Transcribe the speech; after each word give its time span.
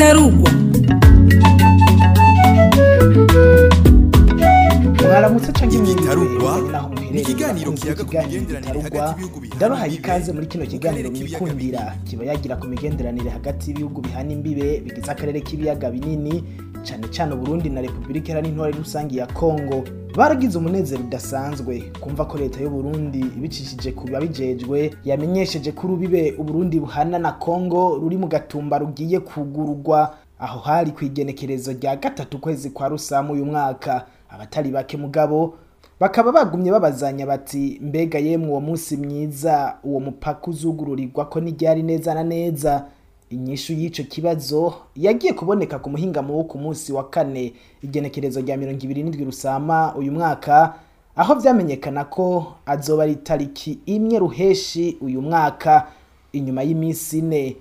gitarugwa 0.00 0.50
mwaramutse 5.02 5.52
naho 6.72 6.88
muherereye 6.88 7.10
ni 7.12 7.20
ikiganiro 7.20 7.72
kiyaga 7.72 8.04
ku 8.04 8.12
migenderanire 8.14 8.80
hagati 8.80 9.20
y'ibihugu 9.22 9.46
ndabahaye 9.56 9.94
ikaze 9.94 10.32
muri 10.32 10.46
kino 10.46 10.66
kiganiro 10.66 11.10
mwikundira 11.10 11.96
kiba 12.04 12.24
yagira 12.24 12.56
ku 12.56 12.66
migenderanire 12.68 13.30
hagati 13.30 13.70
y'ibihugu 13.70 14.00
bihana 14.00 14.32
imbibe 14.32 14.80
bigize 14.80 15.10
akarere 15.12 15.40
k'ibiyaga 15.40 15.90
binini 15.90 16.44
cane 16.88 17.08
cane 17.16 17.34
uburundi 17.34 17.68
na 17.70 17.80
repubulika 17.80 18.28
iharanira 18.28 18.52
intwari 18.52 18.78
rusangi 18.78 19.16
ya 19.18 19.26
kongo 19.26 19.84
baragize 20.16 20.58
umunezero 20.58 21.02
udasanzwe 21.04 21.92
kumva 22.00 22.24
ko 22.24 22.38
leta 22.38 22.60
y'uburundi 22.60 23.18
ibicishije 23.20 23.92
ku 23.92 24.04
babijejwe 24.10 24.90
yamenyesheje 25.04 25.72
ko 25.72 25.86
urubibe 25.86 26.34
uburundi 26.38 26.80
buhana 26.80 27.18
na 27.18 27.32
kongo 27.32 27.96
ruri 28.00 28.16
mu 28.18 28.26
gatumba 28.28 28.78
rugiye 28.78 29.20
kugururwa 29.20 30.14
aho 30.38 30.58
hari 30.60 30.90
ku 30.90 31.04
igenekerezo 31.04 31.72
rya 31.72 31.96
gatatu 31.96 32.38
kwezi 32.38 32.70
kwa 32.70 32.88
rusamu 32.88 33.32
uyu 33.32 33.44
mwaka. 33.46 34.06
Abatari 34.30 34.70
bake 34.70 34.96
mugabo 34.96 35.54
bakaba 36.00 36.32
bagumye 36.32 36.70
babazanya 36.72 37.26
bati 37.26 37.78
mbega 37.82 38.18
yemwe 38.18 38.48
uwo 38.48 38.60
munsi 38.60 38.96
mwiza 38.96 39.76
uwo 39.84 40.00
mupaka 40.00 40.46
uzugururirwa 40.50 41.24
ko 41.24 41.40
n'iryari 41.40 41.82
neza 41.82 42.14
na 42.14 42.22
neza? 42.24 42.84
Inyishu 43.30 43.72
y'ico 43.72 44.02
kibazo 44.02 44.74
yagiye 44.96 45.32
kuboneka 45.32 45.78
ku 45.78 45.90
muhingamo 45.90 46.36
wo 46.36 46.44
ku 46.44 46.58
munsi 46.58 46.92
wa 46.92 47.10
kane. 47.10 47.52
Igenekerezo 47.82 48.40
rya 48.40 48.56
mirongo 48.56 48.82
ibiri 48.84 49.02
n'indwi 49.02 49.24
rusama 49.24 49.94
uyu 49.96 50.12
mwaka 50.12 50.74
aho 51.16 51.34
vyamenyekana 51.34 52.04
ko 52.04 52.46
azoba 52.66 53.02
ari 53.02 53.12
itariki 53.12 53.78
imwe 53.86 54.18
ruheshi 54.18 54.96
uyu 55.00 55.22
mwaka 55.22 55.86
inyuma 56.32 56.62
y'iminsi 56.62 57.18
ine. 57.18 57.56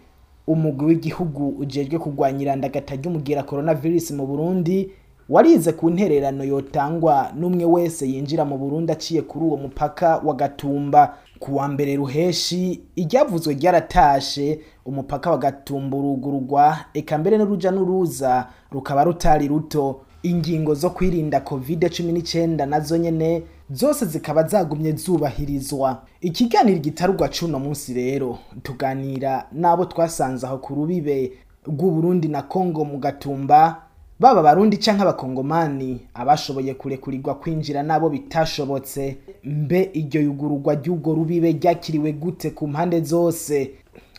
Umugwi 0.48 0.86
w'igihugu 0.86 1.48
ujejwe 1.62 2.00
kurwanya 2.00 2.42
irandagata 2.42 2.96
ry'umugera 2.96 3.44
coronavirus 3.44 4.12
mu 4.12 4.26
Burundi 4.28 4.90
warize 5.30 5.72
ku 5.78 5.90
ntererano 5.90 6.44
yotangwa 6.44 7.30
n'umwe 7.38 7.66
wese 7.66 8.10
yinjira 8.10 8.46
mu 8.46 8.58
Burundi 8.58 8.92
aciye 8.92 9.22
kuri 9.22 9.46
uwo 9.46 9.58
mupaka 9.58 10.18
wa 10.26 10.34
Gatumba. 10.34 11.18
Ku 11.40 11.56
wa 11.56 11.68
mbere 11.68 11.96
ruheshi 11.96 12.82
iryavuzwe 12.96 13.54
ryaratashe 13.54 14.60
umupaka 14.86 15.32
wa 15.32 15.38
Gatumba 15.38 15.98
urugururwa 15.98 16.78
eka 16.94 17.18
mbere 17.18 17.38
n'uruja 17.38 17.72
n'uruza 17.72 18.48
rukaba 18.72 19.04
rutari 19.04 19.48
ruto. 19.48 20.02
Ingingo 20.24 20.74
zo 20.76 20.90
kwirinda 20.90 21.40
covid 21.42 21.84
19 21.84 22.66
na 22.66 22.80
zo 22.80 22.98
nyene 22.98 23.44
zose 23.72 24.06
zikaba 24.06 24.44
zagumye 24.44 24.92
zubahirizwa. 24.92 26.02
Ikiganiro 26.22 26.80
gitarugwa 26.80 27.30
cuno 27.30 27.60
munsi 27.60 27.94
rero 27.94 28.38
tuganira 28.64 29.48
n'abo 29.52 29.86
twasanze 29.86 30.48
aho 30.48 30.58
ku 30.58 30.76
rubibe 30.76 31.32
rw'uburundi 31.68 32.28
na 32.28 32.42
kongo 32.42 32.86
mu 32.86 32.98
gatumba 33.00 33.82
baba 34.20 34.44
barundi 34.44 34.78
canke 34.78 35.02
abakongomani 35.02 36.02
abashoboye 36.14 36.74
kurekurirwa 36.74 37.36
kwinjira 37.36 37.84
n'abo 37.84 38.10
bitashobotse 38.10 39.18
mbe 39.44 39.90
iryo 39.94 40.22
yugururwa 40.22 40.76
ry'urwo 40.76 41.14
rubibe 41.16 41.52
ryakiriwe 41.52 42.12
gute 42.14 42.50
ku 42.52 42.68
mpande 42.68 43.02
zose? 43.02 43.72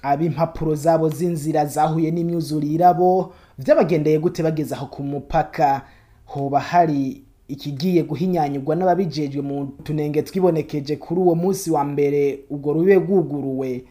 Ab'impapuro 0.03 0.75
zabo 0.75 1.09
z'inzira 1.09 1.67
zahuye 1.67 2.11
n'imyuzurire 2.11 2.95
bo 2.97 3.33
vyabagendeye 3.59 4.19
gute 4.19 4.43
bageze 4.43 4.75
aho 4.75 4.87
ku 4.87 5.03
mupaka? 5.03 5.83
Hoba 6.25 6.61
hari 6.61 7.23
ikigiye 7.49 8.03
guhinyanyurwa 8.03 8.77
n'ababijejwe 8.77 9.43
mu 9.43 9.67
tunenge 9.85 10.23
twibonekeje 10.23 10.97
kuri 10.97 11.21
uwo 11.21 11.35
munsi 11.35 11.71
wa 11.71 11.85
mbere 11.85 12.45
urwo 12.51 12.73
rube 12.73 12.95
rwuguruwe 12.95 13.85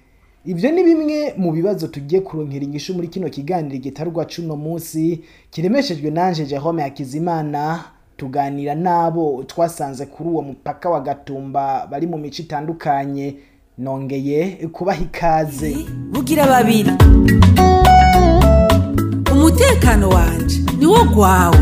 ivyo 0.46 0.72
ni 0.72 0.84
bimwe 0.84 1.34
mu 1.38 1.52
bibazo 1.52 1.88
tugiye 1.88 2.22
kuronkera 2.22 2.64
inyishu 2.66 2.94
muri 2.94 3.08
kino 3.08 3.30
kiganiro 3.30 3.78
gitarwa 3.78 4.26
cuno 4.26 4.56
munsi 4.56 5.22
kiremeshejwe 5.52 6.12
nanje 6.12 6.46
Jerome 6.46 6.82
Hakizimana 6.84 7.84
tuganira 8.18 8.76
nabo 8.76 9.44
twasanze 9.48 10.06
kuri 10.06 10.30
uwo 10.30 10.42
mupaka 10.42 10.90
wa 10.90 11.02
Gatumba 11.02 11.88
bari 11.92 12.08
mu 12.08 12.18
mico 12.18 12.42
itandukanye. 12.42 13.36
Nongeye 13.78 14.48
kubaha 14.72 15.02
ikaze. 15.02 15.76
Bugira 16.12 16.48
babiri. 16.48 16.92
Umutekano 19.32 20.10
wanje 20.10 20.60
niwo 20.80 21.04
gwawe. 21.04 21.58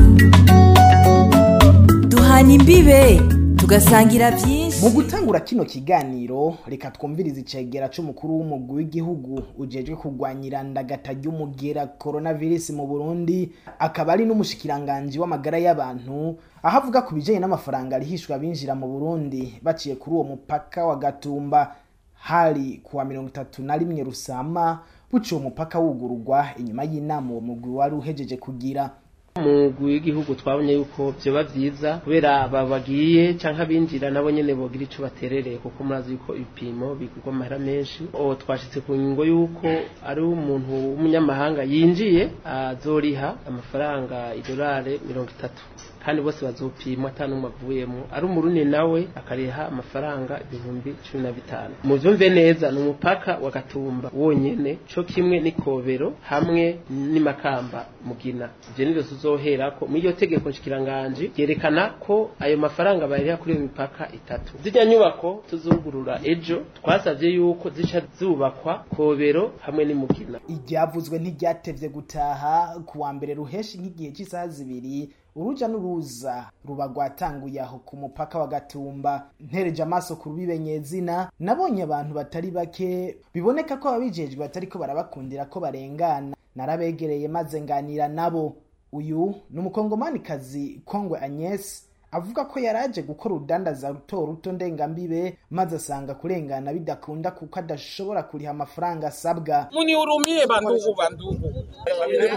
Duhana 2.07 2.53
imbibe 2.53 3.21
tugasangira 3.55 4.31
vyinshi 4.31 4.66
mu 4.81 4.89
gutangura 4.89 5.39
kino 5.39 5.65
kiganiro 5.65 6.57
reka 6.67 6.91
twumvirize 6.91 7.39
icegera 7.41 7.89
c'umukuru 7.89 8.33
w'umugwi 8.37 8.75
w'igihugu 8.77 9.41
ujejwe 9.57 9.95
kurwanya 9.95 10.47
irandagata 10.47 11.13
ry'umugera 11.13 11.87
coronavirus 11.97 12.69
mu 12.69 12.85
Burundi 12.87 13.51
akaba 13.79 14.13
ari 14.13 14.25
n'umushikiranganji 14.25 15.19
w'amagara 15.19 15.57
y'abantu 15.57 16.37
aho 16.63 16.77
avuga 16.77 17.01
ku 17.01 17.15
bijanye 17.15 17.39
n'amafaranga 17.39 17.95
arihishwa 17.95 18.35
abinjira 18.35 18.75
mu 18.75 18.87
Burundi. 18.87 19.57
Baciye 19.63 19.95
kuri 19.95 20.15
uwo 20.15 20.23
mupaka 20.23 20.85
wa 20.85 20.95
Gatumba 20.95 21.75
hari 22.13 22.77
kuwa 22.83 23.05
mirongo 23.05 23.29
itatu 23.29 23.63
na 23.63 23.77
rimwe 23.77 24.03
rusama 24.03 24.79
buca 25.11 25.31
uwo 25.35 25.41
mupaka 25.43 25.79
wugururwa 25.79 26.45
inyuma 26.59 26.83
y'inama 26.83 27.31
uwo 27.31 27.41
mugwi 27.41 27.71
wari 27.73 27.95
uhejeje 27.95 28.37
kugira. 28.37 28.91
Umugwi 29.39 29.85
w'igihugu 29.93 30.35
twabonye 30.35 30.73
yuko 30.73 31.01
vyoba 31.21 31.43
vyiza 31.43 31.89
kubera 32.03 32.41
aba 32.43 32.65
bagiye 32.71 33.33
canke 33.41 33.61
abinjira 33.61 34.09
nabo 34.11 34.31
nyene 34.31 34.53
bogira 34.59 34.83
ico 34.83 34.99
baterereye 35.05 35.57
kuko 35.57 35.83
murazi 35.83 36.11
yuko 36.15 36.29
ibipimo 36.35 36.87
bigurwa 36.99 37.29
amahera 37.33 37.59
menshi. 37.59 38.01
O 38.13 38.35
twashitse 38.35 38.79
ku 38.85 38.91
ngingo 38.95 39.23
yuko 39.25 39.67
ari 40.09 40.21
umuntu 40.21 40.71
w'umunyamahanga 40.89 41.61
yinjiye 41.63 42.23
azoriha 42.45 43.29
amafaranga 43.49 44.17
idolare 44.39 44.99
mirongo 45.07 45.29
itatu. 45.37 45.61
Kandi 46.07 46.21
bose 46.23 46.39
bazopimwa 46.45 47.09
ata 47.11 47.27
n'umwe 47.27 47.49
avuyemo. 47.51 48.07
Ari 48.15 48.25
umurundi 48.25 48.63
nawe 48.65 49.07
akariha 49.15 49.67
amafaranga 49.67 50.39
ibihumbi 50.47 50.95
cumi 51.03 51.23
na 51.23 51.31
bitanu. 51.31 51.75
Muvyumve 51.83 52.29
neza 52.29 52.71
ni 52.71 52.79
umupaka 52.79 53.37
wa 53.43 53.51
gatumba. 53.51 54.11
Wonyene 54.15 54.77
co 54.95 55.03
kimwe 55.03 55.39
n'ikobero 55.43 56.13
hamwe 56.21 56.79
n'imakamba 56.89 57.85
mugina. 58.05 58.49
Ivyo 58.71 58.85
nivyo 58.85 59.03
tuzoherako. 59.03 59.87
Muri 59.87 59.99
iryo 59.99 60.11
tegeko 60.11 60.49
nshikiranganji 60.49 61.31
ryerekana 61.35 61.89
ko 61.99 62.31
ayo 62.39 62.57
mafaranga 62.57 63.07
bayariha 63.07 63.37
kuri 63.37 63.53
iyo 63.53 63.61
mipaka 63.61 64.11
itatu. 64.11 64.53
Zirya 64.63 64.85
nyubako 64.85 65.43
tuzugurura 65.49 66.19
ejo 66.23 66.63
twasavye 66.83 67.29
yuko 67.33 67.69
zica 67.69 68.01
zubakwa 68.19 68.85
kobero 68.95 69.51
hamwe 69.59 69.85
n'imugina 69.85 70.39
iryavuzwe 70.49 71.19
ntiryatevye 71.19 71.89
gutaha 71.89 72.79
ku 72.85 73.01
wa 73.01 73.13
mbere 73.13 73.33
ruheshi 73.33 73.77
nk'igihe 73.77 74.11
cy'isaha 74.15 74.47
zibiri 74.47 75.09
uruja 75.37 75.67
n'uruza 75.67 76.49
ruba 76.65 76.85
rwatanguye 76.87 77.61
aho 77.61 77.77
ku 77.85 77.97
mupaka 77.97 78.39
wa 78.39 78.47
gatumba. 78.47 79.29
Ntereje 79.39 79.83
amaso 79.83 80.15
ku 80.15 80.29
rubibe 80.29 80.59
nyezina 80.59 81.31
nabonye 81.39 81.83
abantu 81.83 82.13
batari 82.13 82.51
bake. 82.51 83.17
Biboneka 83.33 83.77
ko 83.77 83.89
ababijejwe 83.89 84.39
batariko 84.39 84.79
barabakundira 84.79 85.45
ko 85.45 85.59
barengana. 85.59 86.35
Narabegereye 86.55 87.27
maze 87.27 87.61
nganira 87.61 88.07
nabo. 88.07 88.55
Uyu 88.91 89.35
ni 89.49 89.59
umukongomanikazi 89.59 90.81
kongwe 90.85 91.19
agnes. 91.19 91.83
Avuga 92.11 92.45
ko 92.45 92.59
yaraje 92.59 93.01
gukora 93.01 93.35
urudandaza 93.35 93.89
ruto 93.89 94.25
ruto 94.25 94.51
ndengambibe 94.51 95.37
maze 95.51 95.75
asanga 95.75 96.13
kurengana 96.13 96.73
bidakunda 96.73 97.31
kuko 97.31 97.59
adashobora 97.59 98.23
kuriha 98.23 98.51
amafaranga 98.51 99.07
asabwa 99.07 99.67
Munihurumie 99.71 100.47
bandugu, 100.47 100.93
bandugu, 100.95 101.65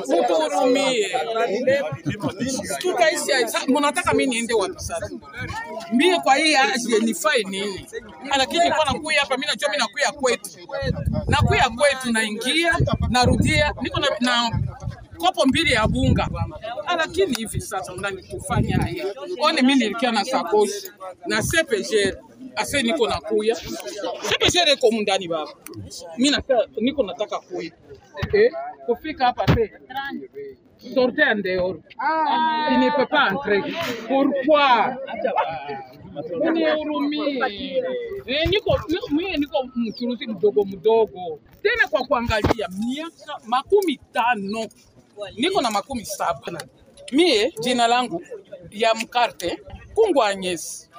mutuhurumie. 0.08 1.08
Tutaishi 2.78 3.48
sa- 3.48 3.66
munataka 3.68 4.12
mimi 4.14 4.26
niende 4.34 4.54
wapi 4.54 4.80
sasa? 4.80 5.10
Mie 5.92 6.18
kwa 6.20 6.34
hii 6.36 6.54
aje 6.56 6.98
nifae 6.98 7.42
nini? 7.42 7.86
Lakini 8.38 8.70
kwa 8.70 8.84
nakuya 8.84 9.20
hapa, 9.20 9.36
mimi 9.36 9.46
najua 9.46 9.70
mi 9.70 9.76
nakuya 9.78 10.12
kwetu, 10.12 10.50
nakuya 11.28 11.68
kwetu, 11.70 12.12
naingia 12.12 12.76
narudia, 13.08 13.74
niko 13.82 14.00
na 14.00 14.50
kopo 15.20 15.46
mbili 15.46 15.72
ya 15.72 15.88
bunga, 15.88 16.28
Ah, 16.86 16.96
lakini 16.96 17.34
hivi 17.34 17.60
sasa 17.60 17.92
mnani 17.96 18.22
kufanya 18.22 18.76
haya. 18.76 19.06
One 19.40 19.62
mimi 19.62 19.74
nilikia 19.74 20.12
na 20.12 20.24
sakoshi 20.24 20.90
na 21.26 21.42
sepejere 21.42 22.16
ase 22.56 22.82
niko 22.82 23.08
na 23.08 23.20
kuya 23.20 23.54
sepejere 24.22 24.72
iko 24.72 24.90
mundani 24.90 25.28
baba, 25.28 25.50
mimi 26.18 26.30
na 26.30 26.42
niko 26.80 27.02
nataka 27.02 27.38
kuya 27.40 27.70
eh, 28.32 28.52
kufika 28.86 29.24
hapa 29.26 29.46
te 29.46 29.70
sorte 30.94 31.22
en 31.22 31.42
dehors. 31.42 31.78
Il 32.72 32.78
ne 32.80 32.90
peut 32.96 33.06
pas 33.10 33.30
entrer. 33.32 33.62
Pourquoi? 34.08 34.96
Unihurumie. 36.40 37.42
Eh, 38.26 38.46
niko 38.48 38.78
mimi 38.88 39.22
mie 39.24 39.36
niko 39.36 39.68
mchuruzi 39.74 40.26
mdogo 40.26 40.64
mdogo, 40.64 41.40
tena 41.62 41.88
kwa 41.90 42.04
kuangalia 42.04 42.68
miaka 42.68 43.40
makumi 43.46 44.00
tano 44.12 44.66
niko 45.36 45.60
na 45.60 45.70
makumi 45.70 46.04
saba. 46.04 46.58
Mie 47.12 47.52
jina 47.60 47.86
langu 47.86 48.22
ya 48.70 48.94
mkarte 48.94 49.58
Kungwa 49.94 50.28
Agnes 50.28 50.90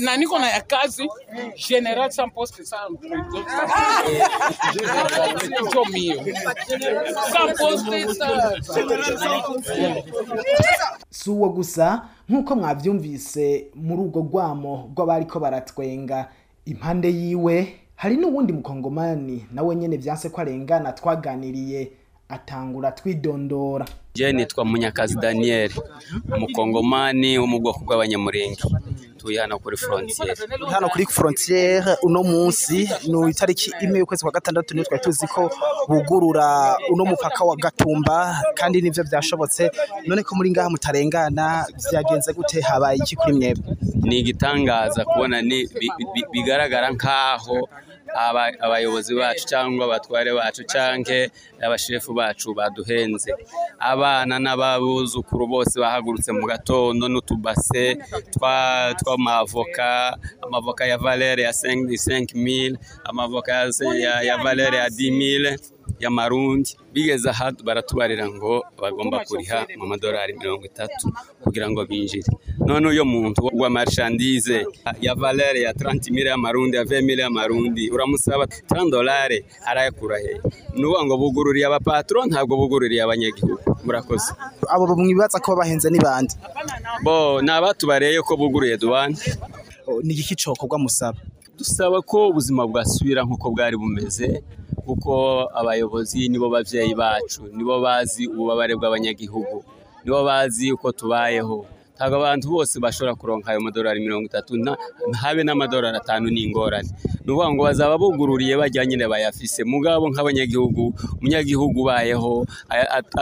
na, 0.00 0.16
niko 0.16 0.38
na 0.38 0.48
ya 0.50 0.60
kazi 0.60 1.08
general 1.68 2.10
sans 2.10 2.32
poste 2.34 2.64
mio 5.92 6.16
sans 7.32 7.52
poste 7.58 8.06
gusa 11.48 12.08
nk'uko 12.28 12.56
mwabyumvise 12.56 13.70
muri 13.74 14.02
urwo 14.02 14.20
rwamo 14.22 14.90
rw'abariko 14.96 15.40
baratwenga 15.40 16.28
impande 16.64 17.08
yiwe 17.10 17.79
hari 18.00 18.16
n'uwundi 18.16 18.52
mukongomani 18.52 19.46
nawe 19.52 19.76
nyene 19.76 19.96
vyanse 19.96 20.28
ko 20.32 20.40
arengana 20.40 20.92
twaganiriye 20.92 21.90
atangura 22.28 22.92
twidondora. 22.92 23.86
Je 24.14 24.32
nitwa 24.32 24.64
Munyakazi 24.64 25.16
Daniel 25.20 25.70
umukongomani 26.36 27.38
wo 27.38 27.46
mu 27.46 27.58
bwoko 27.60 27.84
bw'abanyamurenge. 27.84 28.62
Tuye 29.18 29.40
hano 29.40 29.58
kuri 29.58 29.76
frontiere. 29.76 30.34
Hano 30.70 30.88
kuri 30.88 31.06
frontiere 31.06 31.96
uno 32.02 32.22
munsi 32.22 32.88
ni 33.08 33.30
itariki 33.30 33.70
imwe 33.82 33.98
y'ukwezi 33.98 34.22
kwa 34.22 34.32
gatandatu 34.32 34.74
niyo 34.74 34.84
twari 34.86 35.02
tuzi 35.04 35.26
ko 35.26 35.50
bugurura 35.88 36.76
uno 36.92 37.04
mupaka 37.04 37.44
wa 37.44 37.56
Gatumba 37.56 38.42
kandi 38.54 38.80
nivyo 38.82 39.04
vyashobotse. 39.04 39.70
None 40.06 40.22
ko 40.22 40.34
muri 40.36 40.50
ngaha 40.50 40.70
mutarengana 40.70 41.66
vyagenze 41.90 42.32
gute 42.32 42.60
habaye 42.60 42.96
iki 42.96 43.16
kuri 43.16 43.32
mwebwe? 43.32 43.76
Ni 44.02 44.18
igitangaza 44.18 45.04
kubona 45.04 45.42
bigaragara 46.32 46.90
nk'aho 46.90 47.68
abayobozi 48.14 49.14
bacu 49.14 49.44
cyangwa 49.46 49.84
abatware 49.86 50.32
bacu 50.34 50.62
cyangwa 50.64 51.28
abashefu 51.62 52.12
bacu 52.14 52.54
baduhenze. 52.54 53.30
Abana 53.78 54.38
n'ababuzukuru 54.38 55.46
bose 55.46 55.74
bahagurutse 55.80 56.32
mu 56.32 56.46
gatondo 56.46 57.08
n'utubase 57.08 57.96
twa- 58.34 58.94
tw'amavoka 58.98 60.16
amavoka 60.42 60.86
ya 60.86 60.98
valere 60.98 61.42
ya 61.42 61.52
5000 61.52 62.76
amavoka 63.04 63.52
ya, 64.26 64.36
valere 64.38 64.76
ya 64.78 64.88
10000 64.88 65.58
y'amarundi. 66.00 66.76
Bigeze 66.92 67.30
aha 67.30 67.52
baratubarira 67.64 68.26
ngo 68.28 68.64
bagomba 68.82 69.24
kuriha 69.28 69.66
mu 69.78 69.86
madolari 69.86 70.32
mirongo 70.38 70.64
itatu 70.66 71.12
kugira 71.42 71.70
ngo 71.70 71.84
binjire. 71.86 72.26
None 72.66 72.88
uyo 72.88 73.04
muntu 73.04 73.50
wa 73.52 73.70
marchandise 73.70 74.66
ya 75.00 75.14
valere 75.14 75.60
ya 75.62 75.72
30000 75.72 76.26
y'amarundi 76.26 76.76
ya 76.76 76.84
20000 76.84 77.20
y'amarundi 77.20 77.90
uramusaba 77.90 78.44
30 78.44 78.90
dolari 78.90 79.44
arayakura 79.66 80.18
he? 80.18 80.40
Nuvuga 80.76 81.04
ngo 81.04 81.16
bugururiye 81.16 81.66
abapatron 81.66 82.28
ntabwo 82.28 82.56
bugururiye 82.56 83.02
abanyagihugu. 83.02 83.76
Murakoze. 83.84 84.32
Abo 84.68 84.96
mwibaza 84.96 85.38
ko 85.40 85.56
bahenze 85.56 85.90
ni 85.90 85.98
bande 85.98 86.34
bo 87.04 87.40
ni 87.42 87.50
abatubareye 87.50 88.20
ko 88.22 88.36
buguruye 88.36 88.76
duwane 88.76 89.16
ni 90.02 90.14
iki 90.14 90.34
cokorwa 90.36 90.78
musaba? 90.78 91.18
Dusaba 91.58 92.00
ko 92.02 92.28
ubuzima 92.30 92.64
bwasubira 92.66 93.20
nk'uko 93.24 93.50
bwari 93.52 93.76
bumeze 93.76 94.40
kuko 94.90 95.46
abayobozi 95.54 96.26
nibo 96.28 96.50
bavyeyi 96.50 96.94
bacu 96.98 97.46
nibo 97.54 97.78
bazi 97.78 98.26
ububabare 98.26 98.74
bw'abanyagihugu 98.74 99.58
nibo 100.02 100.20
bazi 100.26 100.72
uko 100.74 100.90
tubayeho. 100.92 101.58
Ntabwo 101.94 102.16
abantu 102.16 102.46
bose 102.54 102.74
bashobora 102.80 103.14
kuronka 103.14 103.50
ayo 103.52 103.60
madolari 103.60 104.00
mirongo 104.00 104.24
itatu 104.26 104.56
habe 105.22 105.44
n'amadolari 105.44 105.96
atanu 106.00 106.26
ni 106.32 106.42
ingorane 106.48 106.88
ni 107.24 107.28
ukuvuga 107.30 107.52
ngo 107.52 107.62
bazaba 107.68 107.94
bugururiye 108.00 108.56
bajya 108.56 108.82
nyine 108.88 109.04
bayafise. 109.06 109.62
Mugabo 109.68 110.08
nk'abanyagihugu 110.10 110.84
umunyagihugu 111.20 111.76
ubayeho 111.84 112.46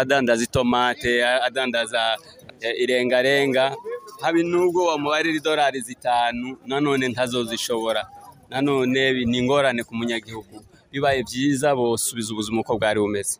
adandaza 0.01 0.43
itomate 0.49 1.13
adandaza 1.49 2.17
eh, 2.63 2.75
irengarenga 2.83 3.75
habe 4.23 4.41
nubwo 4.47 4.87
wamubarira 4.89 5.37
idolari 5.37 5.81
zitanu 5.83 6.57
nanone 6.67 7.09
ntazozishobora. 7.13 8.07
Nanone 8.51 9.27
ni 9.27 9.39
ingorane 9.43 9.83
ku 9.85 9.93
munyagihugu. 9.99 10.63
Bibaye 10.93 11.23
byiza 11.23 11.75
bosubiza 11.77 12.33
ubuzima 12.33 12.61
uko 12.61 12.77
bwari 12.79 13.01
bumeze. 13.01 13.39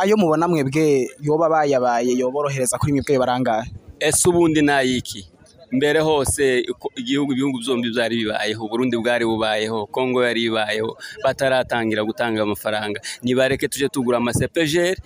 Ayo 0.00 0.16
mubona 0.16 0.48
mwebwe 0.48 1.08
yoba 1.20 1.48
bayabaye 1.48 2.12
yoborohereza 2.20 2.78
kuri 2.78 2.92
mwebwe 2.92 3.18
barangahe 3.18 3.70
ese 4.00 4.28
ubundi 4.28 4.62
nayiki? 4.62 5.26
Mbere 5.72 6.00
hose 6.00 6.64
igihugu 6.96 7.32
ibihugu 7.32 7.58
byombi 7.60 7.88
byari 7.90 8.14
bibayeho 8.24 8.62
Burundi 8.68 8.96
bwari 8.96 9.24
bubayeho 9.24 9.86
Kongo 9.86 10.24
yari 10.24 10.42
ibayeho 10.48 10.96
bataratangira 11.24 12.04
gutanga 12.04 12.42
amafaranga. 12.42 13.00
Nibareke 13.22 13.68
tuje 13.68 13.88
tugura 13.88 14.16
amasepejeri 14.18 14.96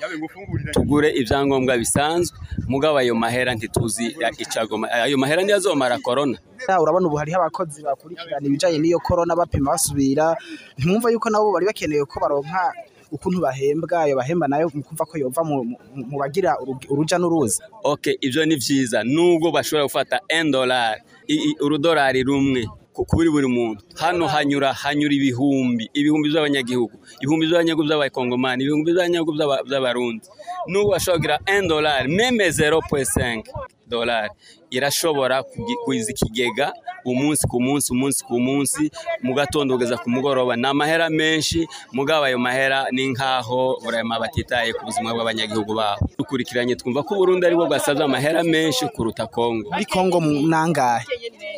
tugure 0.73 1.09
ibyangombwa 1.21 1.77
bisanzwe. 1.79 2.39
Mugabo 2.69 2.99
ayo 2.99 3.15
mahera 3.15 3.55
ntituzi 3.55 4.17
icagoma 4.39 4.87
ayo 4.91 5.19
mahera 5.19 5.43
ntiyazomara 5.43 5.99
korona 5.99 6.39
Ya, 6.69 6.81
urabona 6.81 7.07
ubu 7.07 7.17
hariho 7.17 7.39
abakozi 7.43 7.83
bakurikirana 7.83 8.47
ibijanye 8.47 8.79
n'iyo 8.79 8.99
korona 9.03 9.35
bapima 9.35 9.75
basubira. 9.75 10.37
Ntimwumva 10.79 11.11
yuko 11.11 11.27
nabo 11.31 11.51
bari 11.53 11.67
bakeneye 11.67 12.05
ko 12.07 12.21
baronka 12.23 12.71
ukuntu 13.13 13.39
bahembwa 13.45 14.01
ayo 14.09 14.17
bahemba 14.17 14.49
na 14.49 14.59
yo 14.65 14.71
mukumva 14.75 15.05
ko 15.05 15.15
yova 15.21 15.45
mu 15.45 16.17
bagira 16.19 16.57
uruja 16.89 17.17
n'uruza 17.21 17.63
okay 17.85 18.17
ibyo 18.21 18.43
ni 18.49 18.57
byiza 18.57 19.05
nubwo 19.05 19.53
bashobora 19.53 19.85
gufata 19.85 20.17
1 20.33 20.51
dolari 20.51 21.01
i- 21.29 21.43
i- 21.53 21.57
urudolari 21.61 22.23
rumwe 22.25 22.65
ku- 22.93 23.05
kuri 23.09 23.31
buri 23.33 23.49
muntu. 23.49 23.81
Hano 23.97 24.29
hanyura 24.29 24.69
hanyura 24.77 25.15
ibihumbi. 25.17 25.89
Ibihumbi 25.97 26.29
by'abanyagihugu 26.29 26.93
ibihumbi 27.25 27.47
by'abanyagihugu 27.49 27.85
by'abakongomani 27.89 28.59
ibihumbi 28.69 28.93
by'abanyagihugu 28.93 29.33
by'aba- 29.33 29.65
by'abarundi 29.65 30.27
nubwo 30.69 30.93
bashobora 30.93 31.17
kugira 31.17 31.37
1 31.49 31.69
dolari 31.73 32.09
meme 32.13 32.53
0.5 32.53 33.49
dolari. 33.93 34.33
Irashobora 34.73 35.45
kuiza 35.85 36.11
ikigega 36.17 36.73
umunsi 37.05 37.45
ku 37.51 37.61
munsi 37.61 37.93
umunsi 37.93 38.21
ku 38.25 38.41
munsi 38.41 38.83
mu 39.21 39.35
gatondo 39.37 39.77
kugeza 39.77 40.01
ku 40.01 40.09
mugoroba. 40.09 40.57
Ni 40.57 40.65
amahera 40.65 41.11
menshi 41.13 41.69
mugabo 41.93 42.25
ayo 42.25 42.39
mahera 42.41 42.89
ni 42.95 43.13
nk'aho 43.13 43.77
burema 43.85 44.17
batitaye 44.23 44.73
ku 44.73 44.87
buzima 44.89 45.13
bw'abanyagihugu 45.13 45.75
babo 45.77 46.01
dukurikiranye 46.17 46.73
twumva 46.81 47.05
ko 47.05 47.21
Burundi 47.21 47.45
ari 47.45 47.53
bwo 47.59 47.67
bwasabye 47.69 48.05
amahera 48.09 48.41
menshi 48.47 48.89
kuruta 48.97 49.27
Kongo 49.29 49.69
muri 49.69 49.85
Kongo 49.85 50.17
mu- 50.25 50.47
nangahe? 50.49 51.05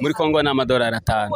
Muri 0.03 0.15
Kongo 0.17 0.43
ni 0.43 0.49
amadolari 0.51 0.97
atanu. 0.99 1.31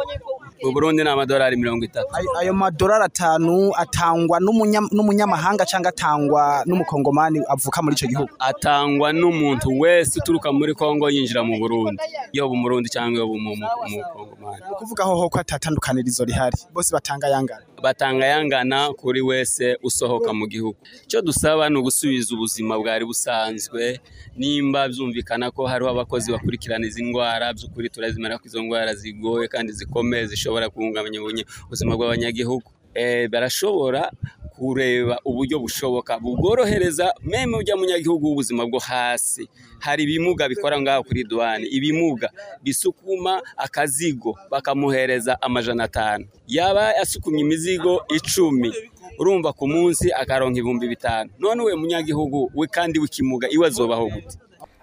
Mu 0.63 0.71
Burundi 0.73 1.03
ni 1.03 1.09
amadolari 1.09 1.55
mirongo 1.57 1.85
itatu. 1.85 2.07
Ayo- 2.39 2.53
madolari 2.53 3.03
atanu 3.05 3.71
atangwa 3.75 4.39
n'umunya- 4.39 4.89
n'umunyamahanga 4.91 5.63
cyangwa 5.65 5.89
atangwa 5.89 6.63
n'umukongomani 6.67 7.39
avuka 7.47 7.81
muri 7.81 7.95
ico 7.95 8.07
gihugu? 8.07 8.29
Atangwa 8.39 9.13
n'umuntu 9.13 9.67
wese 9.79 10.19
uturuka 10.19 10.51
muri 10.51 10.73
Kongo 10.75 11.09
yinjira 11.09 11.43
mu 11.43 11.55
Burundi. 11.59 12.01
Yoba 12.33 12.53
umurundi 12.53 12.89
cyangwa 12.89 13.19
yoba 13.23 13.33
umu- 13.33 13.51
umu- 13.53 13.67
umukongomani. 13.87 14.61
Kuvuga 14.79 15.03
hoho 15.03 15.29
ko 15.29 15.39
atatandukanirizo 15.39 16.25
rihari. 16.25 16.57
Bose 16.73 16.91
batanga 16.93 17.27
yangana. 17.27 17.63
Batanga 17.79 18.25
yangana 18.25 18.93
kuri 18.93 19.21
wese 19.21 19.77
usohoka 19.83 20.33
mu 20.33 20.45
gihugu. 20.47 20.77
Icyo 21.05 21.21
dusaba 21.21 21.69
ni 21.69 21.77
ugusubiza 21.79 22.35
ubuzima 22.35 22.77
bwari 22.79 23.05
busanzwe 23.05 23.99
nimba 24.37 24.87
byumvikana 24.91 25.51
ko 25.51 25.65
hariho 25.67 25.89
abakozi 25.91 26.31
bakurikirana 26.31 26.85
izi 26.87 27.03
ndwara 27.03 27.53
by'ukuri 27.53 27.89
turazimara 27.89 28.37
ko 28.37 28.43
izo 28.47 28.61
ndwara 28.61 28.93
zigoye 28.95 29.47
kandi 29.47 29.71
zikomeye 29.73 30.25
zishobora 30.27 30.69
guhungabanya 30.69 31.19
ubuzima 31.65 31.95
bw'abanyagihugu. 31.97 32.71
Eh, 32.93 33.29
barashobora 33.29 34.11
kureba 34.59 35.19
uburyo 35.25 35.59
bushoboka 35.59 36.19
bubworohereza 36.19 37.13
meme 37.23 37.57
ujya 37.57 37.75
munyagihugu 37.77 38.27
w'ubuzima 38.27 38.65
bwo 38.67 38.79
hasi. 38.79 39.47
Hari 39.79 40.03
ibimuga 40.03 40.49
bikora 40.49 40.81
ngaho 40.81 41.03
kuri 41.03 41.23
duwane 41.23 41.65
ibimuga 41.71 42.29
bisukuma 42.63 43.41
akazigo 43.57 44.35
bakamuhereza 44.51 45.41
amajana 45.41 45.83
atanu. 45.83 46.25
Yaba 46.47 46.97
asukumye 47.01 47.41
imizigo 47.41 48.03
icumi 48.15 48.73
urumva 49.19 49.53
ku 49.53 49.67
munsi 49.67 50.11
akaronka 50.13 50.59
ibihumbi 50.59 50.87
bitanu. 50.87 51.29
None 51.39 51.63
we 51.63 51.75
munyagihugu 51.75 52.51
we 52.55 52.67
kandi 52.67 52.99
w'ikimuga 52.99 53.47
iwe 53.49 53.67
azobaho 53.67 54.05
gute? 54.11 54.37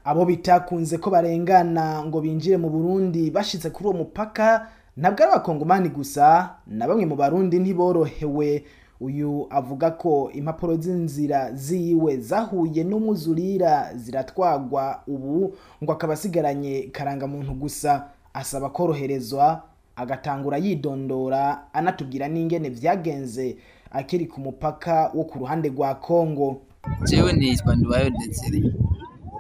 Abo 0.04 0.24
bitakunze 0.24 0.98
ko 0.98 1.10
barengana 1.10 2.04
ngo 2.04 2.20
binjire 2.20 2.56
mu 2.56 2.70
Burundi 2.70 3.30
bashize 3.30 3.70
kuri 3.70 3.88
uwo 3.88 3.98
mupaka 3.98 4.68
ntabwo 4.96 5.22
ari 5.22 5.32
abakongomani 5.32 5.88
gusa 5.92 6.56
na 6.66 6.86
bamwe 6.88 7.04
mu 7.06 7.16
barundi 7.16 7.58
ntiborohewe. 7.60 8.64
Uyu 9.00 9.46
avuga 9.50 9.90
ko 9.90 10.30
impapuro 10.34 10.76
z'inzira 10.76 11.52
ziwe 11.52 12.16
zahuye 12.20 12.84
n'umwuzurira 12.84 13.94
ziratwagwa 13.94 15.02
ubu 15.06 15.54
ngo 15.84 15.92
akaba 15.92 16.12
asigaranye 16.14 16.88
karangamuntu 16.92 17.52
gusa. 17.54 18.08
Asaba 18.34 18.68
koroherezwa 18.70 19.62
agatangura 19.96 20.56
yidondora 20.58 21.72
anatubwira 21.72 22.28
n'ingene 22.28 22.68
vyagenze 22.68 23.56
akiri 23.90 24.26
ku 24.26 24.40
mupaka 24.40 25.10
wo 25.14 25.24
ku 25.24 25.38
ruhande 25.38 25.68
rwa 25.68 25.94
Kongo 25.94 26.60
jewe 27.08 27.32
nitwa 27.32 27.76
Nduwayo 27.76 28.10
Desire 28.10 28.72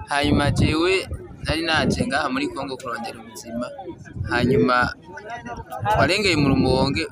hanyuma 0.08 0.50
jewe 0.50 1.06
nari 1.44 1.62
naje 1.62 2.06
ngaha 2.06 2.28
muri 2.32 2.48
Kongo 2.48 2.76
kurondera 2.76 3.20
ubuzima 3.20 3.66
hanyuma 4.30 4.94
twarengeye 5.92 6.36
mu 6.36 6.48
rumonge 6.48 7.04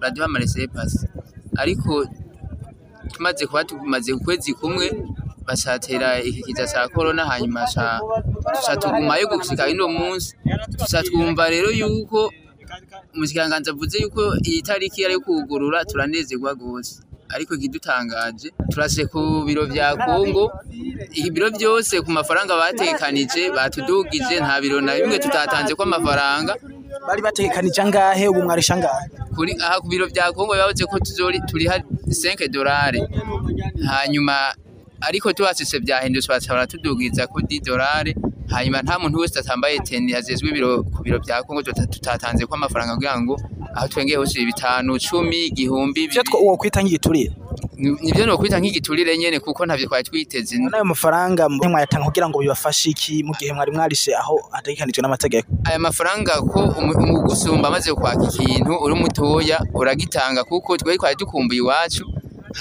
baraduha 0.00 0.26
amaresepasi 0.26 1.08
ariko 1.62 1.92
tumaze 3.12 3.46
kuba 3.46 3.64
tumaze 3.64 4.10
ukwezi 4.12 4.52
kumwe 4.58 4.86
bashatera 5.46 6.08
iki 6.28 6.42
kiza 6.46 6.64
ca 6.72 6.88
corona 6.94 7.22
hanyuma 7.30 7.60
ca 8.64 8.74
tugumayo 8.80 9.24
gushika 9.30 9.68
ino 9.68 9.86
munsi. 9.88 10.34
Tuca 10.78 11.00
twumva 11.06 11.44
rero 11.54 11.70
yuko 11.70 12.32
umushikiranganji 13.14 13.70
avuze 13.70 13.96
yuko 14.02 14.22
iyi 14.48 14.62
tariki 14.62 15.04
ari 15.06 15.16
kugurura 15.24 15.84
turanezerwa 15.84 16.50
rwose. 16.58 16.94
Ariko 17.34 17.54
ikidutangaje 17.54 18.48
turase 18.70 19.02
ku 19.10 19.42
biro 19.46 19.64
vya 19.66 19.96
Kongo 19.96 20.44
ibiro 21.14 21.50
byose 21.50 21.94
ku 22.04 22.10
mafaranga 22.10 22.52
batekanije 22.60 23.42
batudugije 23.56 24.34
nta 24.44 24.56
biro 24.62 24.78
na 24.80 24.94
bimwe 24.98 25.18
tutatanze 25.18 25.74
ko 25.74 25.82
amafaranga 25.82 26.52
bari 27.08 27.22
bategekanije 27.22 27.80
angahe 27.82 28.28
ubu 28.28 28.42
mwarisha 28.42 28.74
angahe? 28.74 29.06
Kuri 29.34 29.52
aha 29.64 29.80
ku 29.80 29.88
biro 29.88 30.06
vya 30.06 30.32
Kongo 30.32 30.54
bavuze 30.56 30.84
ko 30.86 30.98
tuzori 30.98 31.40
turiha 31.48 31.76
5 32.08 32.48
dolari 32.48 33.00
hanyuma 33.88 34.54
ariko 35.00 35.32
tubasise 35.32 35.80
byahindutse 35.80 36.28
batabara 36.28 36.66
tudugiza 36.66 37.26
ko 37.26 37.40
10 37.40 37.64
dolari 37.64 38.14
hanyuma 38.48 38.82
nta 38.82 38.98
muntu 38.98 39.18
wese 39.20 39.38
atambaye 39.38 39.78
teni 39.78 40.12
yazezwe 40.12 40.48
ibiro 40.48 40.82
ku 40.82 41.02
biro 41.02 41.18
vya 41.18 41.42
Kongo 41.42 41.62
tuta- 41.62 41.86
tutatanze 41.86 42.46
ko 42.46 42.54
amafaranga 42.54 42.94
kugira 42.94 43.20
ngo 43.20 43.34
aho 43.74 43.88
twengeye 43.88 44.16
hose 44.16 44.40
bitanu 44.44 44.98
cumi 44.98 45.46
igihumbi 45.52 46.04
ivyo 46.04 46.22
bibiri. 46.22 46.44
uwo 46.44 46.56
kwita 46.56 46.80
nk'igiturire 46.82 47.32
Ni- 47.76 47.92
nivyo 48.02 48.26
nokwita 48.26 48.58
nk'igiturire 48.60 49.18
nyene 49.18 49.40
kuko 49.40 49.66
ntavyo 49.66 49.86
twari 49.86 50.04
twiteze. 50.04 50.56
N'ayo 50.58 50.84
mafaranga 50.84 51.48
mwe 51.48 51.68
mwayatanga 51.68 52.04
kugira 52.08 52.28
ngo 52.28 52.38
bibafashe 52.40 52.90
iki 52.90 53.22
mu 53.22 53.34
gihe 53.38 53.52
mwari 53.52 53.72
mwarishe 53.72 54.14
aho 54.16 54.48
hategekanijwe 54.52 55.02
n'amategeko? 55.02 55.48
Aya 55.64 55.78
mafaranga 55.78 56.32
ko 56.40 56.58
umu- 56.78 56.96
umugusumba 56.96 57.68
amaze 57.68 57.92
kwaka 57.94 58.24
ikintu 58.32 58.72
uri 58.84 58.94
mutoya 58.94 59.60
uragitanga 59.74 60.44
kuko 60.44 60.76
twari 60.80 60.96
twari 60.98 61.16
dukumbuye 61.20 61.60
iwacu 61.60 62.04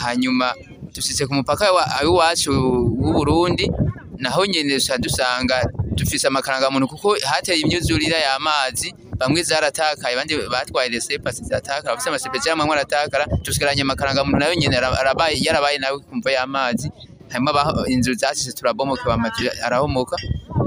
hanyuma 0.04 0.52
dushitse 0.94 1.24
ku 1.28 1.34
mupaka 1.34 1.72
wa- 1.72 1.88
w'iwacu 2.04 2.52
w'u 3.00 3.14
Burundi 3.16 3.72
naho 4.20 4.46
nyene 4.46 4.76
dusanga 5.00 5.64
dufise 5.96 6.28
amakarangamuntu 6.28 6.88
kuko 6.92 7.16
hateye 7.24 7.60
imyuzurire 7.64 8.20
y'amazi 8.20 8.92
bamwe 9.20 9.44
zaratakaye 9.44 10.14
abandi 10.16 10.34
batwaye 10.54 10.90
resepasi 10.90 11.44
ziratakara 11.44 11.94
bafise 11.96 12.10
amasepesi 12.10 12.50
y'amwe 12.50 12.74
aratakara 12.76 13.26
dusigaranye 13.44 13.82
amakarangamuntu 13.82 14.38
na 14.40 14.46
yo 14.50 14.56
nyene 14.56 14.78
ara- 14.78 15.00
arabaye 15.00 15.36
yarabaye 15.46 15.78
nawe 15.78 16.00
kumva 16.00 16.32
y'amazi. 16.32 16.92
Abaho- 17.36 17.86
inzu 17.88 18.14
zashitse 18.14 18.52
turabomokewe 18.54 19.14
amazu 19.14 19.50
arahomoka. 19.66 20.16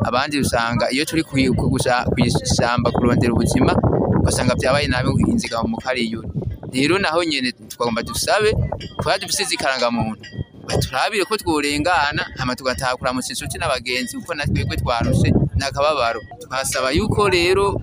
Abandi 0.04 0.38
usanga 0.38 0.90
iyo 0.90 1.04
turi 1.04 1.22
kwi- 1.22 1.50
ku- 1.58 1.70
gusa- 1.70 2.04
kw'ishamba 2.12 2.90
kurondera 2.90 3.32
ubuzima 3.32 3.72
ugasanga 4.20 4.54
vyabaye 4.60 4.86
nabi 4.88 5.08
inziga 5.32 5.62
mu 5.62 5.76
kariyuri 5.76 6.28
rero 6.72 6.98
naho 6.98 7.24
nyene 7.24 7.52
twagomba 7.72 8.02
dusabe 8.02 8.52
kuba 9.00 9.18
dufise 9.18 9.44
zikarangamuntu 9.48 10.20
baturabire 10.68 11.24
ko 11.24 11.36
tworengana 11.40 12.22
hama 12.38 12.52
tugatakura 12.56 13.12
mu 13.16 13.20
inshuti 13.24 13.56
n'abagenzi 13.58 14.16
kuko 14.20 14.34
na 14.34 14.44
twebwe 14.44 14.76
twarushe 14.76 15.28
n'akababaro. 15.56 16.20
Twasaba 16.44 16.90
yuko 16.92 17.28
rero 17.28 17.80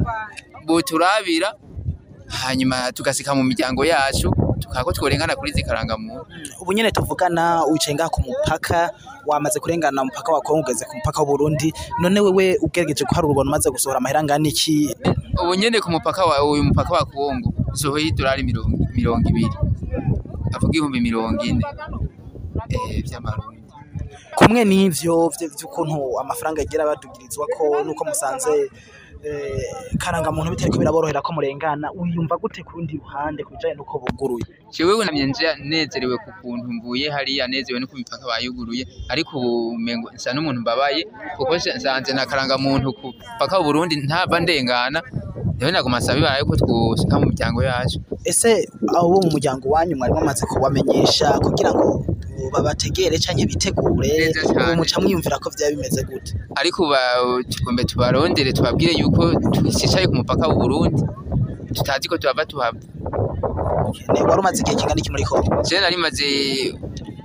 boturabira 0.66 1.54
hanyuma 2.28 2.92
tugasika 2.92 3.36
mu 3.36 3.44
miryango 3.44 3.86
yacu 3.86 4.34
tukako 4.60 4.92
tworengana 4.94 5.36
kuri 5.36 5.52
zikarangamuntu 5.52 6.26
ubu 6.62 6.74
nyene 6.74 6.92
tuvugana 6.92 7.64
wicaye 7.70 7.96
ngaha 7.96 8.10
ku 8.10 8.22
mupaka 8.22 8.92
wamaze 9.28 9.60
kurengana 9.60 10.02
umupaka 10.02 10.32
wa 10.34 10.42
Kongo 10.42 10.62
ugeze 10.66 10.86
ku 10.86 10.96
mupaka 10.98 11.22
w'Uburundi 11.22 11.74
none 12.02 12.20
wewe 12.20 12.58
ugerageje 12.62 13.06
guharura 13.06 13.32
ubona 13.32 13.50
umaze 13.50 13.70
gusohora 13.70 13.98
amahera 13.98 14.20
angana 14.20 14.48
iki? 14.48 14.90
Ubu 15.42 15.56
nyene 15.56 15.80
ku 15.82 15.90
mupaka 15.92 16.26
wa 16.26 16.44
uyu 16.46 16.64
mupaka 16.64 16.94
wa 16.94 17.06
Kongo 17.06 17.54
sohoye 17.74 18.08
idolari 18.10 18.44
mirongo 18.44 19.30
ibiri. 19.30 19.50
Avuga 20.56 20.70
ibihumbi 20.72 21.02
mirongo 21.02 21.44
ine. 21.44 21.62
Eh, 22.70 23.04
vy'amarundi. 23.04 23.62
Kumwe 24.36 24.62
n'ivyo 24.66 25.30
vyo- 25.34 25.50
vy'ukuntu 25.58 26.20
amafaranga 26.22 26.62
yagera 26.62 26.86
badugirizwa 26.86 27.46
ko 27.58 27.84
nuko 27.84 28.06
musanze 28.06 28.70
karangamuntu 29.98 30.52
bitariko 30.52 30.78
biraborohera 30.80 31.22
ko 31.22 31.34
murengana 31.34 31.90
wiyumva 31.98 32.38
gute 32.38 32.64
ku 32.64 32.78
rundi 32.78 32.98
ruhande 32.98 33.44
ku 33.44 33.52
bijanye 33.54 33.76
n'uko 33.76 34.00
buguruye? 34.04 34.46
Jewe 34.72 35.06
namye 35.06 35.26
nje 35.26 35.48
nezerewe 35.64 36.18
ku 36.18 36.30
kuntu 36.42 36.68
mvuye 36.74 37.10
hariya 37.10 37.48
nezerewe 37.48 37.80
no 37.80 37.88
ku 37.88 37.96
mipaka 37.98 38.26
bayuguruye 38.28 38.84
ariko 39.10 39.38
ubu 39.40 39.78
mengo 39.78 40.12
nsa 40.16 40.34
n'umuntu 40.34 40.62
mbabaye 40.62 41.02
kuko 41.38 41.56
nsa- 41.56 41.76
nsanze 41.78 42.14
na 42.14 42.26
karangamuntu 42.26 42.94
ku 42.94 43.08
mupaka 43.14 43.62
Burundi 43.64 43.96
ntava 43.96 44.40
ndengana 44.40 45.02
rero 45.60 45.72
naguma 45.72 46.00
nsaba 46.00 46.20
ibara 46.20 46.40
yuko 46.40 46.56
twoshika 46.60 47.16
mu 47.20 47.26
miryango 47.32 47.64
yacu. 47.64 47.98
Ese 48.28 48.68
abo 48.92 49.08
bo 49.10 49.18
mu 49.24 49.30
muryango 49.32 49.70
wanyu 49.72 49.96
mwari 49.96 50.14
mwamaze 50.14 50.44
kubamenyesha 50.46 51.40
kugira 51.40 51.72
ngo 51.74 52.04
babategere 52.54 53.18
canke 53.20 53.46
bitegure 53.46 54.34
muca 54.76 54.98
mwiyumvira 55.02 55.40
ko 55.40 55.50
vyaba 55.50 55.72
bimeze 55.76 56.04
gute. 56.04 56.34
Ariko 56.56 56.88
ba- 56.90 57.44
tugombe 57.50 57.84
tubarondere 57.84 58.54
tubabwire 58.54 58.94
yuko 58.94 59.34
twishicaye 59.54 60.08
ku 60.08 60.16
mupaka 60.16 60.48
w'u 60.48 60.60
Burundi. 60.60 61.02
Tutazi 61.74 62.08
ko 62.08 62.18
tuhava 62.18 62.46
tuhava. 62.46 62.80
Ne- 64.14 64.22
wari 64.24 64.40
umaze 64.40 64.62
igihe 64.62 64.76
kingana 64.78 65.00
iki 65.00 65.12
muri 65.12 65.24
Kongo 65.24 65.64
je 65.64 65.80
nari 65.80 65.98
maze 65.98 66.28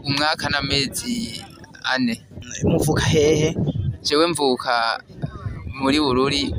umwaka 0.05 0.49
n'amezi 0.51 1.43
ane. 1.95 2.21
Muvuka 2.65 3.03
hehe? 3.05 3.57
Jewe 4.03 4.27
mvuka 4.27 5.01
muri 5.83 6.01
Bururi 6.01 6.55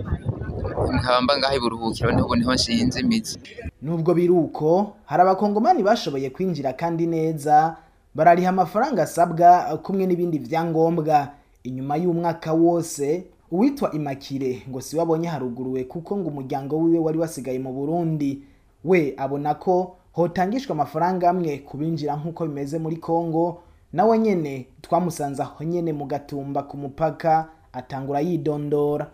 nkaba 0.94 1.22
mba 1.22 1.38
ngaho 1.38 1.56
iburuhukiro 1.56 2.12
ni 2.12 2.22
ho 2.22 2.36
ni 2.36 2.44
ho 2.44 2.54
nshinze 2.54 3.00
imizi. 3.00 3.40
Nubwo 3.82 4.14
biruko 4.14 4.94
hari 5.06 5.22
abakongomani 5.22 5.84
bashoboye 5.84 6.30
kwinjira 6.30 6.74
kandi 6.74 7.08
neza 7.08 7.76
barariha 8.16 8.50
amafaranga 8.50 9.04
asabwa 9.04 9.78
kumwe 9.84 10.06
n'ibindi 10.06 10.38
vyangombwa 10.40 11.32
inyuma 11.64 11.96
y'umwaka 11.98 12.54
wose 12.54 13.24
uwitwa 13.52 13.92
imakire 13.92 14.64
ngo 14.70 14.82
si 14.82 14.98
wabonye 14.98 15.28
haruguruwe 15.28 15.84
kuko 15.84 16.18
ngo 16.18 16.28
umuryango 16.30 16.78
wiwe 16.80 17.00
wari 17.00 17.18
wasigaye 17.20 17.60
mu 17.60 17.74
burundi 17.74 18.42
we 18.84 19.14
abona 19.18 19.54
ko 19.56 19.96
hotangishwa 20.12 20.74
amafaranga 20.76 21.30
amwe 21.30 21.58
kubinjira 21.58 22.16
nk'uko 22.16 22.48
bimeze 22.48 22.78
muri 22.80 22.98
kongo 22.98 23.62
nawe 23.94 24.18
nyene 24.20 24.68
twamusanze 24.82 25.42
aho 25.44 25.64
nyene 25.64 25.94
mu 25.94 26.06
gatumba 26.06 26.64
ku 26.64 26.78
mupaka 26.78 27.48
atangura 27.74 28.20
yidondora 28.22 29.08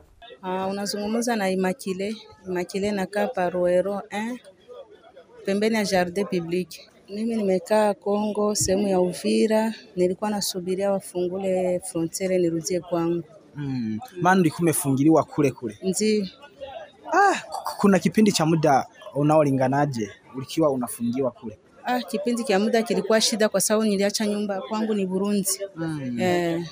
Uh, 0.44 0.70
unazungumza 0.70 1.36
na 1.36 1.50
Imakile. 1.50 2.16
Imakile 2.48 2.92
nakaa 2.92 3.28
Paruero 3.28 4.02
eh, 4.10 4.38
pembeni 5.46 5.76
ya 5.76 5.84
Jardin 5.86 6.26
Public. 6.26 6.70
Mimi 7.10 7.36
nimekaa 7.36 7.94
Kongo 7.94 8.56
sehemu 8.56 8.88
ya 8.88 9.00
Uvira, 9.00 9.74
nilikuwa 9.96 10.30
nasubiria 10.30 10.92
wafungule 10.92 11.80
frontiere 11.80 12.38
nirudie 12.38 12.80
kwangu. 12.80 13.24
mm. 13.56 14.00
maana 14.22 14.42
ulikuwa 14.42 14.62
umefungiliwa 14.62 15.24
kule 15.24 15.52
kule 15.52 15.78
Ndio 15.84 16.26
Ah, 17.14 17.36
kuna 17.80 18.00
kipindi 18.00 18.32
cha 18.32 18.46
muda 18.46 18.86
unaolinganaje 19.16 20.10
ulikiwa 20.36 20.70
unafungiwa 20.70 21.32
kule? 21.32 21.58
ah, 21.86 22.00
kipindi 22.02 22.44
cha 22.44 22.60
muda 22.60 22.84
kilikuwa 22.84 23.22
shida 23.22 23.50
kwa 23.50 23.62
sababu 23.62 23.86
niliacha 23.86 24.26
nyumba 24.28 24.62
kwangu 24.62 24.94
ni 24.94 25.06
Burundi. 25.06 25.50
Mm. 25.76 26.20
Eh, 26.20 26.66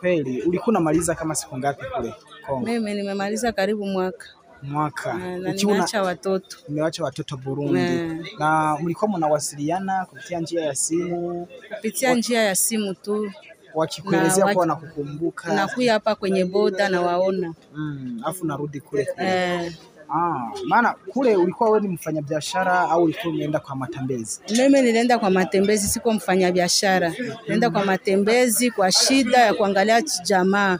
Kweli 0.00 0.42
ulikuwa 0.42 0.68
unamaliza 0.68 1.14
kama 1.14 1.34
siku 1.34 1.58
ngapi 1.58 1.84
kule 1.96 2.14
Kongo? 2.46 2.66
mimi 2.66 2.94
nimemaliza 2.94 3.52
karibu 3.52 3.86
mwaka 3.86 4.26
Mwaka. 4.62 5.14
na, 5.14 5.18
na 5.18 5.36
una- 5.38 5.52
nimeacha 5.52 6.02
watoto 6.02 6.56
nimeacha 6.68 7.04
watoto 7.04 7.36
Burundi 7.36 7.80
ne. 7.80 8.26
na 8.38 8.78
mlikuwa 8.82 9.10
mnawasiliana 9.18 10.04
kupitia 10.06 10.40
njia 10.40 10.62
ya 10.64 10.74
simu, 10.74 11.48
kupitia 11.76 12.14
njia 12.14 12.42
ya 12.42 12.54
simu 12.54 12.94
tu, 12.94 13.32
wakikuelezea 13.74 14.44
Na 14.44 14.52
kuwa 14.54 14.66
nakukumbuka, 14.66 15.54
nakuya 15.54 15.92
hapa 15.92 16.14
kwenye 16.14 16.44
boda 16.44 16.88
na 16.88 17.00
waona 17.00 17.54
mm, 17.74 18.20
afu 18.24 18.46
narudi 18.46 18.80
kule 18.80 19.04
kule. 19.04 19.26
eh, 19.28 19.72
Ah, 20.14 20.50
maana 20.66 20.94
kule 21.08 21.36
ulikuwa 21.36 21.70
wewe 21.70 21.80
ni 21.80 21.88
mfanyabiashara 21.88 22.80
au 22.80 23.02
ulikuwa 23.02 23.34
umeenda 23.34 23.60
kwa 23.60 23.76
matembezi? 23.76 24.40
Mimi 24.50 24.82
nilienda 24.82 25.18
kwa 25.18 25.30
matembezi, 25.30 25.88
siko 25.88 26.12
mfanyabiashara. 26.12 27.14
Nenda 27.48 27.70
kwa 27.70 27.84
matembezi 27.84 28.70
kwa 28.70 28.92
shida 28.92 29.38
ya 29.38 29.54
kuangalia 29.54 30.02
jamaa, 30.24 30.78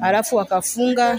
halafu 0.00 0.36
wakafunga, 0.36 1.18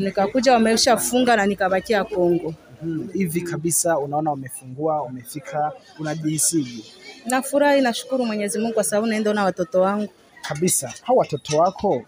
nikakuja 0.00 0.52
wameshafunga 0.52 1.36
na 1.36 1.46
nikabakia 1.46 2.04
Kongo. 2.04 2.54
Mm, 2.82 3.08
hivi 3.12 3.40
kabisa 3.40 3.98
unaona 3.98 4.32
umefungua, 4.32 5.02
umefika, 5.02 5.72
unajihisije? 5.98 6.84
Nafurahi, 7.26 7.80
nashukuru 7.80 8.26
Mwenyezi 8.26 8.58
Mungu 8.58 8.74
kwa 8.74 8.84
sababu 8.84 9.06
naenda 9.06 9.32
na 9.34 9.44
watoto 9.44 9.80
wangu. 9.80 10.08
kabisa 10.42 10.92
hao 11.02 11.16
watoto 11.16 11.56
wako 11.58 12.02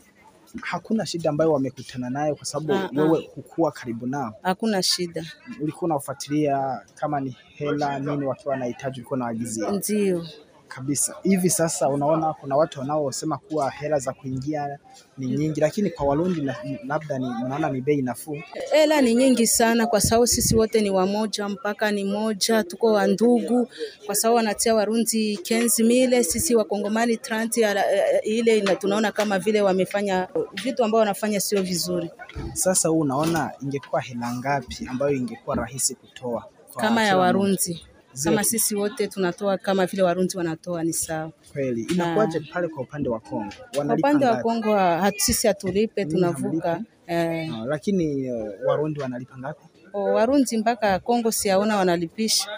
hakuna 0.62 1.06
shida 1.06 1.30
ambayo 1.30 1.52
wamekutana 1.52 2.10
nayo 2.10 2.34
kwa 2.34 2.44
sababu 2.44 2.72
Ah, 2.72 2.90
ah. 2.96 3.02
wewe 3.02 3.30
hukuwa 3.34 3.72
karibu 3.72 4.06
nao 4.06 4.34
Hakuna 4.42 4.82
shida, 4.82 5.24
ulikuwa 5.60 5.84
unafuatilia 5.90 6.80
kama 6.94 7.20
ni 7.20 7.36
hela 7.54 7.98
nini 7.98 8.26
wakiwa 8.26 8.52
wanahitaji 8.52 9.00
ulikuwa 9.00 9.16
unawaagizia 9.16 9.70
ndio 9.70 10.26
kabisa. 10.74 11.14
Hivi 11.22 11.50
sasa 11.50 11.88
unaona 11.88 12.32
kuna 12.32 12.56
watu 12.56 12.80
wanaosema 12.80 13.38
kuwa 13.38 13.70
hela 13.70 13.98
za 13.98 14.12
kuingia 14.12 14.78
ni 15.18 15.26
nyingi, 15.26 15.60
lakini 15.60 15.90
kwa 15.90 16.06
Warundi 16.06 16.40
na, 16.42 16.56
labda 16.86 17.18
ni 17.18 17.26
unaona 17.44 17.68
ni 17.70 17.80
bei 17.80 18.02
nafuu. 18.02 18.38
Hela 18.72 19.00
ni 19.00 19.14
nyingi 19.14 19.46
sana, 19.46 19.86
kwa 19.86 20.00
sababu 20.00 20.26
sisi 20.26 20.56
wote 20.56 20.80
ni 20.80 20.90
wamoja, 20.90 21.48
mpaka 21.48 21.90
ni 21.90 22.04
moja, 22.04 22.64
tuko 22.64 22.92
wa 22.92 23.06
ndugu, 23.06 23.68
kwa 24.06 24.14
sababu 24.14 24.36
wanatia 24.36 24.74
Warundi 24.74 25.36
kenzi 25.36 25.84
mile, 25.84 26.24
sisi 26.24 26.54
wakongomani 26.54 27.16
30 27.16 27.64
ala- 27.66 27.92
eh, 27.92 28.20
ile 28.24 28.58
ina- 28.58 28.76
tunaona 28.76 29.12
kama 29.12 29.38
vile 29.38 29.60
wamefanya 29.62 30.28
vitu 30.64 30.84
ambao 30.84 30.98
wanafanya 31.00 31.40
sio 31.40 31.62
vizuri, 31.62 32.10
Sasa 32.54 32.88
huu 32.88 32.98
unaona 33.00 33.50
ingekuwa 33.62 34.00
hela 34.00 34.34
ngapi 34.34 34.86
ambayo 34.90 35.12
ingekuwa 35.12 35.56
rahisi 35.56 35.94
kutoa 35.94 36.44
kama 36.76 37.04
ya 37.04 37.16
Warundi 37.18 37.86
kama 38.24 38.44
sisi 38.44 38.74
wote 38.76 39.06
tunatoa 39.08 39.58
kama 39.58 39.86
vile 39.86 40.02
Warundi 40.02 40.36
wanatoa 40.36 40.84
ni 40.84 40.92
sawa. 40.92 41.32
Kweli 41.52 41.82
inakuwaje 41.82 42.40
pale 42.40 42.68
kwa 42.68 42.82
upande 42.82 43.08
wa 43.08 43.20
Kongo? 43.20 43.52
Wanalipa 43.78 44.08
upande 44.08 44.26
wa? 44.26 44.36
Kongo 44.36 44.76
sisi 45.16 45.46
hatulipe, 45.46 46.04
tunavuka 46.04 46.80
eh. 47.06 47.48
No, 47.48 47.66
lakini 47.66 48.30
uh, 48.32 48.48
Warundi 48.66 49.00
wanalipa 49.00 49.38
ngapi? 49.38 49.60
O, 49.92 50.02
Warundi 50.04 50.56
mpaka 50.56 50.98
Kongo 50.98 51.30
siaona 51.32 51.76
wanalipisha 51.76 52.48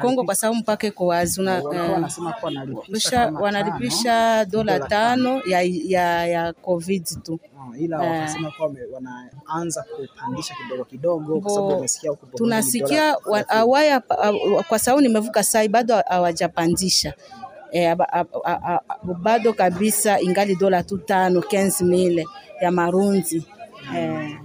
Kongo 0.00 0.24
kwa 0.24 0.34
sababu 0.34 0.58
mpaka 0.58 0.86
iko 0.86 1.06
wazi 1.06 1.42
eh, 1.42 1.60
wanalipisha 3.40 4.44
dola 4.44 4.80
tano 4.80 5.42
ya, 5.46 5.62
ya, 5.62 6.26
ya 6.26 6.52
covid 6.52 7.04
tu. 7.22 7.40
Ah, 7.60 7.78
ila 7.78 8.04
Eh. 8.04 8.10
wakasema 8.20 8.50
kuwa 8.50 8.70
wanaanza 8.92 9.82
kupandisha 9.82 10.54
kidogo 10.54 10.84
kidogo, 10.84 11.40
kwa 11.40 11.50
sababu 11.50 11.68
wamesikia 11.72 12.10
huko 12.10 12.26
Tunasikia 12.38 13.16
awaya 13.48 14.00
kwa 14.68 14.78
sababu 14.78 15.00
nimevuka 15.02 15.42
sai 15.42 15.68
bado 15.68 15.94
hawajapandisha 16.08 17.14
e, 17.72 17.96
bado 19.22 19.52
kabisa 19.52 20.20
ingali 20.20 20.56
dola 20.56 20.82
tu 20.82 20.98
tano 20.98 21.40
15 21.40 21.84
mile 21.84 22.26
ya 22.60 22.70
mm. 22.70 23.22
e, 23.96 24.38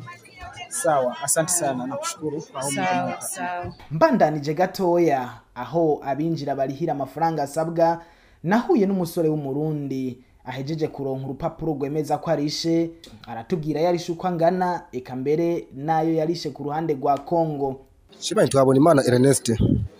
Sawa, 0.73 1.15
asante 1.23 1.51
sana, 1.51 1.87
nakushukuru 1.87 2.41
sawa 2.41 3.21
sawa. 3.21 3.73
mbandanije 3.91 4.53
gatoya 4.53 5.29
aho 5.55 5.99
abinjira 6.05 6.55
barihira 6.55 6.93
amafaranga 6.93 7.43
asabwa 7.43 8.01
nahuye 8.43 8.85
n'umusore 8.85 9.29
w'umurundi 9.29 10.17
ahejeje 10.45 10.87
kuronka 10.87 11.25
urupapuro 11.25 11.73
rwemeza 11.73 12.17
ko 12.17 12.31
arishe 12.31 12.89
aratubwira 13.27 13.81
yarishe 13.81 14.11
uko 14.11 14.27
angana 14.27 14.81
eka 14.91 15.15
mbere 15.15 15.67
n'ayo 15.75 16.13
yarishe 16.13 16.49
ku 16.49 16.63
ruhande 16.63 16.93
rwa 16.93 17.17
kongo. 17.17 17.79
Shibani 18.19 18.49
twabona 18.49 18.77
imana 18.77 19.01
Ernest. 19.07 19.53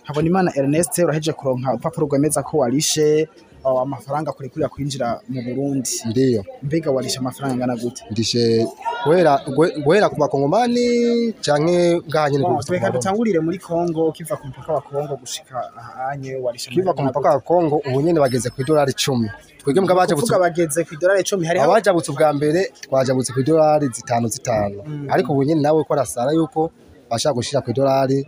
Habonimana 0.04 0.52
ernest 0.56 0.98
urahejeje 0.98 1.34
kuronka 1.34 1.70
urupapuro 1.70 2.08
rwemeza 2.08 2.44
ko 2.44 2.58
warishe 2.58 3.28
amafaranga 3.66 4.32
kurekurira 4.32 4.70
kwinjira 4.70 5.20
mu 5.30 5.42
burundi. 5.42 5.90
Ndiyo 6.06 6.44
mbega 6.64 6.92
warishe 6.92 7.20
amafaranga 7.20 7.54
angana 7.56 7.76
gute? 7.82 8.04
Ndishe 8.12 8.68
guhera 9.06 9.40
guhera 9.86 10.10
ku 10.10 10.16
bakongomani 10.20 11.34
canke 11.42 12.02
ngaha 12.10 12.30
nyene 12.30 12.44
Oh, 12.46 12.56
ku 12.58 12.64
tweka 12.64 12.86
Burundi. 12.88 12.98
dutangurire 12.98 13.40
muri 13.40 13.58
kongo 13.60 14.12
kiva 14.12 14.36
ku 14.38 14.48
mupaka 14.48 14.74
wa 14.74 14.82
kongo 14.82 15.14
gushika 15.22 15.58
ahanye 15.78 16.36
warishe 16.36 16.70
kiva 16.72 16.94
ku 16.94 17.02
mupaka 17.04 17.30
wa 17.30 17.40
Kongo 17.40 17.82
ubu 17.88 18.02
nyene 18.02 18.20
bageze 18.20 18.50
ku 18.50 18.62
idolari 18.62 18.92
icumi. 18.92 19.30
Twebwe 19.64 19.82
mbwa 19.82 19.96
bajabutse 19.96 20.28
kuvuga 20.28 20.40
bageze 20.50 20.84
ku 20.84 20.94
idolari 20.94 21.22
icumi 21.22 21.46
hariho 21.48 21.66
abajabutse 21.66 22.12
ubwa 22.12 22.34
mbere 22.34 22.72
twajabutse 22.84 23.32
ku 23.34 23.40
idolari 23.40 23.88
zitanu 23.88 24.28
zitanu. 24.28 24.78
Ariko 25.10 25.32
ubu 25.34 25.44
nyene 25.44 25.62
nawe 25.62 25.84
ko 25.84 25.94
arasara 25.94 26.32
yuko 26.36 26.72
bashaka 27.10 27.36
gushira 27.36 27.62
ku 27.62 27.72
idolari 27.72 28.28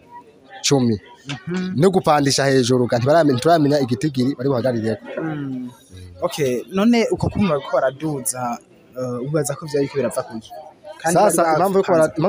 cumi. 0.67 0.95
No 1.75 1.89
gupandisha 1.89 2.45
hejuru 2.45 2.85
ntibaramenya 2.87 3.79
igitigiri 3.79 4.35
bari 4.37 4.49
buhagarireko 4.49 5.03
Mm. 5.21 5.69
Okay, 6.21 6.63
none 6.71 7.05
uko 7.11 7.29
kumva 7.29 7.59
ko 7.59 7.69
baraduza 7.75 8.57
uh, 8.97 9.27
ubaza 9.27 9.53
ko 9.55 9.65
vyari 9.65 9.87
ko 9.87 9.95
birava 9.97 10.23
kuki? 10.23 10.51
sasa 11.13 11.55
impamvu 11.57 11.77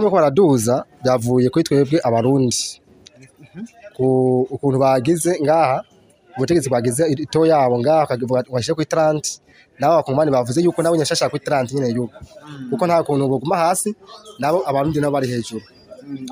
yuko 0.04 0.16
baraduza 0.16 0.84
byavuye 1.02 1.48
kuri 1.50 1.64
twebwe 1.64 1.98
abarundi. 2.04 2.80
Ku 3.96 4.06
ukuntu 4.50 4.78
bagize 4.78 5.38
ngaha 5.42 5.82
ubutegetsi 6.36 6.68
bwagize 6.68 7.02
ito 7.08 7.46
yabo 7.46 7.78
ngaha 7.80 8.06
bashyire 8.52 8.74
kuri 8.74 8.86
taranti 8.86 9.40
nabo 9.78 9.92
abakongomani 9.94 10.30
bavuze 10.30 10.60
yuko 10.60 10.82
nabo 10.82 10.96
nyashashaka 10.96 11.30
kuri 11.30 11.44
taranti 11.44 11.74
nyine 11.74 11.88
yuko. 11.96 12.18
Kuko 12.70 12.82
nta 12.86 13.02
kuntu 13.06 13.28
buguma 13.28 13.56
hasi 13.56 13.94
nabo 14.38 14.58
abarundi 14.68 15.00
nabo 15.00 15.12
bari 15.14 15.28
hejuru. 15.28 15.62
Mm, 15.64 15.75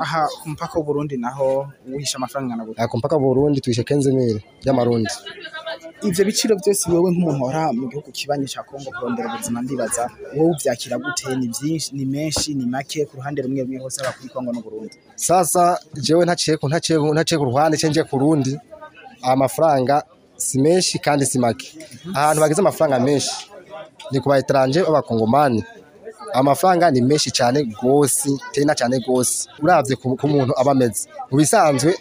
aha 0.05 0.23
ku 0.43 0.49
mupaka 0.49 0.75
w'u 0.79 0.85
Burundi 0.87 1.17
naho 1.17 1.67
uhisha 1.95 2.17
amafaranga 2.19 2.53
angana 2.55 2.65
gute? 2.69 2.87
ku 2.91 2.97
mpaka 2.99 3.19
Burundi 3.19 3.61
tuishe 3.61 3.85
kenze 3.85 4.13
mire 4.13 4.41
y'amarundi. 4.67 5.11
Ivyo 6.09 6.23
biciro 6.25 6.55
byose 6.61 6.85
wewe 6.93 7.11
nk'umuntu 7.11 7.45
wara 7.45 7.73
mu 7.73 7.89
gihugu 7.91 8.11
kibanyi 8.13 8.47
ca 8.53 8.63
Kongo 8.69 8.91
kurondera 8.97 9.35
ubuzima 9.35 9.63
ndibaza 9.63 10.05
wowe 10.37 10.51
uvyakira 10.55 10.97
gute? 10.99 11.37
Ni 11.37 11.49
vyinshi 11.49 11.89
ni 11.97 12.05
menshi 12.05 12.55
ni 12.55 12.67
make? 12.67 13.05
Ku 13.09 13.17
ruhande 13.19 13.43
rumwe 13.43 13.63
rumwe 13.63 13.79
hose 13.83 13.99
haba 14.05 14.13
kuri 14.17 14.29
Kongo 14.29 14.51
n'u 14.53 14.63
Burundi 14.63 14.95
sasa 15.17 15.79
jewe 16.05 16.25
ntaciye 16.25 16.57
ku 16.61 16.67
ntaciye 16.69 16.99
ku- 16.99 17.15
ntaciye 17.15 17.39
ku 17.41 17.45
ruhande 17.51 17.75
cenje 17.81 18.03
ku 18.05 18.15
rundi 18.19 18.53
amafaranga 19.23 20.03
si 20.37 20.61
menshi 20.61 20.99
kandi 20.99 21.27
si 21.27 21.39
make. 21.39 21.67
Ahantu 22.15 22.41
bagize 22.43 22.61
amafaranga 22.61 22.99
menshi 23.01 23.33
ni 24.11 24.21
ku 24.21 24.29
ba 24.29 24.39
etranje 24.39 24.83
b'abakongomani. 24.85 25.65
Amafaranga 26.35 26.91
ni 26.91 27.01
menshi 27.01 27.31
cyane 27.31 27.65
gose 27.83 28.31
tena 28.53 28.75
cyane 28.75 28.99
gose. 29.07 29.49
Uravye 29.63 29.95
ku 29.97 30.27
muntu 30.29 30.53
aba 30.61 30.71
ameze. 30.75 31.09
Mu 31.31 31.39
bisanzwe 31.39 31.95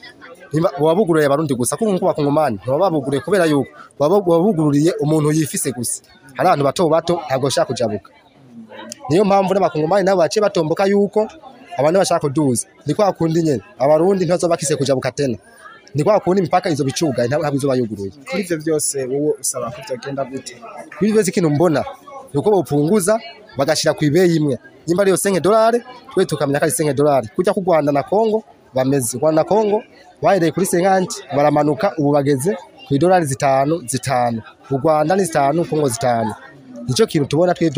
bugururiye 0.98 1.26
abarundi 1.26 1.54
gusa 1.56 1.78
kuko 1.78 1.91
nk'uko 1.91 2.06
bakongomani 2.13 2.60
baba 2.65 2.80
babuguriye 2.89 3.22
kubera 3.22 3.46
yuko 3.46 3.69
baba 4.00 4.19
bugururiye 4.22 4.91
umuntu 5.02 5.32
yifise 5.32 5.72
gusa. 5.72 6.02
Hari 6.38 6.48
abantu 6.50 6.63
bato 6.65 6.84
bato 6.89 7.13
ntabwo 7.26 7.46
bashaka 7.48 7.67
kujabuka 7.74 8.10
niyo 9.10 9.26
mpamvu 9.26 9.54
n'abakongomani 9.54 10.06
nabo 10.06 10.19
baciye 10.22 10.41
batomboka 10.41 10.86
yuko 10.86 11.28
abantu 11.78 12.00
bashaka 12.00 12.19
kuduza. 12.28 12.67
Ni 12.86 12.93
kwa 12.93 13.13
kundi 13.13 13.41
nyene. 13.43 13.62
Abarundi 13.80 14.26
ntibazo 14.26 14.48
bakise 14.48 14.76
kujabuka 14.76 15.12
tena. 15.12 15.38
Ni 15.96 16.04
kwa 16.04 16.19
kundi 16.19 16.39
imipaka 16.41 16.69
izo 16.69 16.84
bicuga 16.84 17.28
ntabwo 17.28 17.50
izo 17.56 17.67
bayuguruye 17.67 18.12
kuri 18.30 18.41
ivyo 18.43 18.58
byose 18.58 19.06
wowe 19.06 19.34
usaba 19.41 19.72
ko 19.72 19.82
vyagenda 19.88 20.26
gute? 20.26 20.58
Kuri 20.98 21.12
byo 21.12 21.22
ikintu 21.22 21.50
mbona 21.50 21.86
ni 22.34 22.39
uko 22.39 22.50
bawupunguza 22.52 23.19
bagashira 23.58 23.93
ku 23.93 24.06
ibeyi 24.06 24.36
imwe. 24.38 24.58
Nimba 24.88 25.02
ariyo 25.04 25.17
senke 25.17 25.39
dolari 25.39 25.80
twe 26.13 26.26
tukamenya 26.26 26.60
ko 26.60 26.65
ari 26.65 26.72
senke 26.76 26.93
dolari. 26.93 27.28
Kujya 27.36 27.54
ku 27.54 27.62
Rwanda 27.62 27.91
na 27.91 28.04
Kongo 28.04 28.43
bameze. 28.74 29.17
Rwanda 29.17 29.41
na 29.41 29.48
Kongo 29.48 29.84
bahereye 30.22 30.52
kuri 30.52 30.65
senkanti 30.65 31.22
baramanuka 31.36 31.93
ubu 31.98 32.12
bageze 32.12 32.58
ku 32.88 32.93
idolari 32.96 33.26
zitanu 33.26 33.84
zitanu. 33.88 34.41
U 34.72 34.78
Rwanda 34.78 35.15
ni 35.15 35.24
zitanu 35.26 35.65
Kongo 35.65 35.88
zitanu. 35.89 36.34
Nicyo 36.88 37.08
kintu 37.08 37.28
tubona 37.30 37.54
twe 37.54 37.69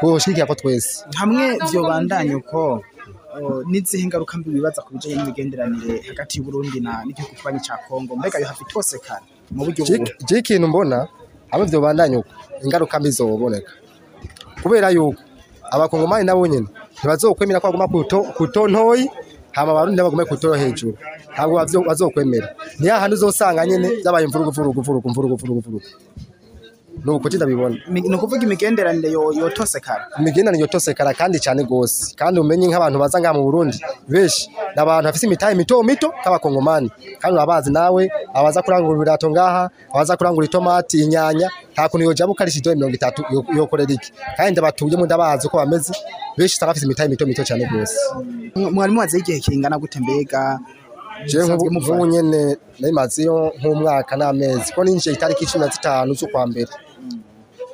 twoshigikira 0.00 0.46
ko 0.46 0.54
twese. 0.54 1.04
Hamwe 1.14 1.58
vyobandanya 1.70 2.36
uko 2.36 2.82
uh, 3.40 3.62
n'izihe 3.70 4.06
ngaruka 4.06 4.38
mbi 4.38 4.50
wibaza 4.50 4.82
ku 4.82 4.94
bijanye 4.94 5.16
n'imigenderanire 5.16 6.02
hagati 6.08 6.38
y'u 6.38 6.44
Burundi 6.44 6.80
na 6.80 7.04
n'igihugu 7.04 7.34
ca 7.66 7.74
Kongo 7.88 8.16
mbega 8.16 8.38
yo 8.38 8.46
hafi 8.46 8.64
tosekana 8.70 9.26
mu 9.50 9.64
buryo 9.64 9.84
je 10.26 10.38
ikintu 10.38 10.68
mbona 10.68 11.06
hamwe 11.50 11.66
vyo 11.66 11.80
bandanya 11.80 12.18
uko 12.18 12.28
ingaruka 12.64 13.00
mbi 13.00 13.10
zoboneka. 13.10 13.72
Kubera 14.62 14.90
yuko 14.90 15.20
abakongomani 15.70 16.24
nabo 16.26 16.46
nyene 16.46 16.66
ntibazokwemera 16.98 17.60
ko 17.60 17.66
baguma 17.68 17.88
kuto 17.88 18.18
kuto 18.36 18.68
ntoyi 18.68 19.04
hama 19.52 19.70
abarundi 19.72 19.96
nabo 19.96 20.08
bagume 20.10 20.24
kuto 20.24 20.54
hejuru. 20.54 20.96
Ntabwo 21.32 21.54
bazokwemera. 21.88 22.48
Ni 22.80 22.88
hahandi 22.88 23.14
uzosanga 23.14 23.66
nyene 23.66 24.02
zabaye 24.02 24.24
imvurugu 24.26 24.50
vurugu 24.50 24.80
vurugu 24.82 25.08
vurugu 25.14 25.36
vurugu 25.60 25.80
nuko 27.04 27.28
ndabibona. 27.28 27.76
Mi- 27.88 28.00
ni 28.00 28.14
ukuvuga 28.16 28.42
imigenderanire 28.42 29.10
yo 29.10 29.32
yotosekana 29.32 30.04
imigenderanire 30.18 30.60
yotosekara 30.62 31.14
kandi 31.14 31.38
cyane 31.40 31.64
gose 31.64 32.14
kandi 32.16 32.40
umenye 32.40 32.66
nk'abantu 32.68 32.98
baza 32.98 33.20
ngaha 33.20 33.34
mu 33.34 33.42
Burundi 33.44 33.78
benshi. 34.08 34.50
Ni 34.74 34.78
abantu 34.82 35.04
bafise 35.08 35.26
imitahe 35.26 35.54
mito 35.54 35.82
mito 35.82 36.08
nk'abakongomani. 36.20 36.90
Kandi 37.20 37.34
urabazi 37.36 37.70
nawe 37.72 38.02
abaza 38.34 38.62
kurangura 38.62 38.96
ibirato 38.96 39.30
ngaha 39.30 39.70
abaza 39.94 40.16
kurangura 40.16 40.46
itomati 40.46 41.00
inyanya. 41.04 41.50
Nta 41.72 41.88
kuntu 41.88 42.04
yojabu 42.06 42.32
ukarisha 42.32 42.58
idolari 42.58 42.78
mirongo 42.78 42.94
itatu 42.96 43.22
yo- 43.32 43.46
yokorera 43.56 43.92
iki. 43.94 44.12
Kandi 44.36 44.52
ndabatuyemo 44.52 45.04
ndabazi 45.06 45.46
uko 45.46 45.56
bameze 45.56 45.92
benshi 46.36 46.54
usanga 46.56 46.70
bafise 46.70 46.86
imitahe 46.86 47.08
mito 47.08 47.26
mito 47.26 47.44
cyane 47.44 47.64
gose 47.72 47.94
Mwa- 48.54 48.70
mwari 48.70 48.92
mumaze 48.92 49.18
igihe 49.18 49.38
kingana 49.40 49.78
gute 49.78 50.00
mbega? 50.00 50.58
Jewe 51.26 51.48
nk'ubu 51.48 52.06
nyene 52.06 52.56
nayimazeyo 52.78 53.52
nk'umwaka 53.58 54.16
n'amezi. 54.16 54.70
Ko 54.72 54.84
ninjiye 54.84 55.14
itariki 55.18 55.46
cumi 55.46 55.64
na 55.66 55.70
zitanu 55.72 56.14
z'ukwa 56.14 56.46
mbere. 56.46 56.70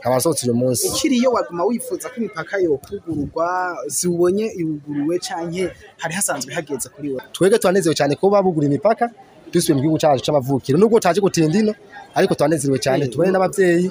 Nkaba 0.04 0.16
nsohotse 0.16 0.44
uyu 0.46 0.54
munsi 0.56 0.84
ukiriyo 0.88 1.30
waguma 1.32 1.64
wifuza 1.64 2.08
ko 2.12 2.14
imipaka 2.20 2.58
yokugururwa 2.60 3.48
ziwubonye 3.88 4.46
iwuguruwe 4.60 5.16
canke 5.18 5.70
hari 5.96 6.14
hasanzwe 6.14 6.52
hageze 6.54 6.88
kuri 6.92 7.08
we. 7.16 7.20
Twebwe 7.32 7.58
turanezerewe 7.58 7.94
cyane 7.96 8.12
kuba 8.20 8.42
bugura 8.44 8.66
imipaka 8.68 9.08
dusubiye 9.52 9.74
mu 9.76 9.80
gihugu 9.82 9.98
cyacu 9.98 10.20
c'amavukiro 10.24 10.76
nubwo 10.78 11.00
taje 11.00 11.20
gutinda 11.24 11.56
ino 11.58 11.72
ariko 12.14 12.34
turanezerewe 12.36 12.78
cyane 12.84 13.08
tubone 13.08 13.30
n'abavyeyi 13.32 13.88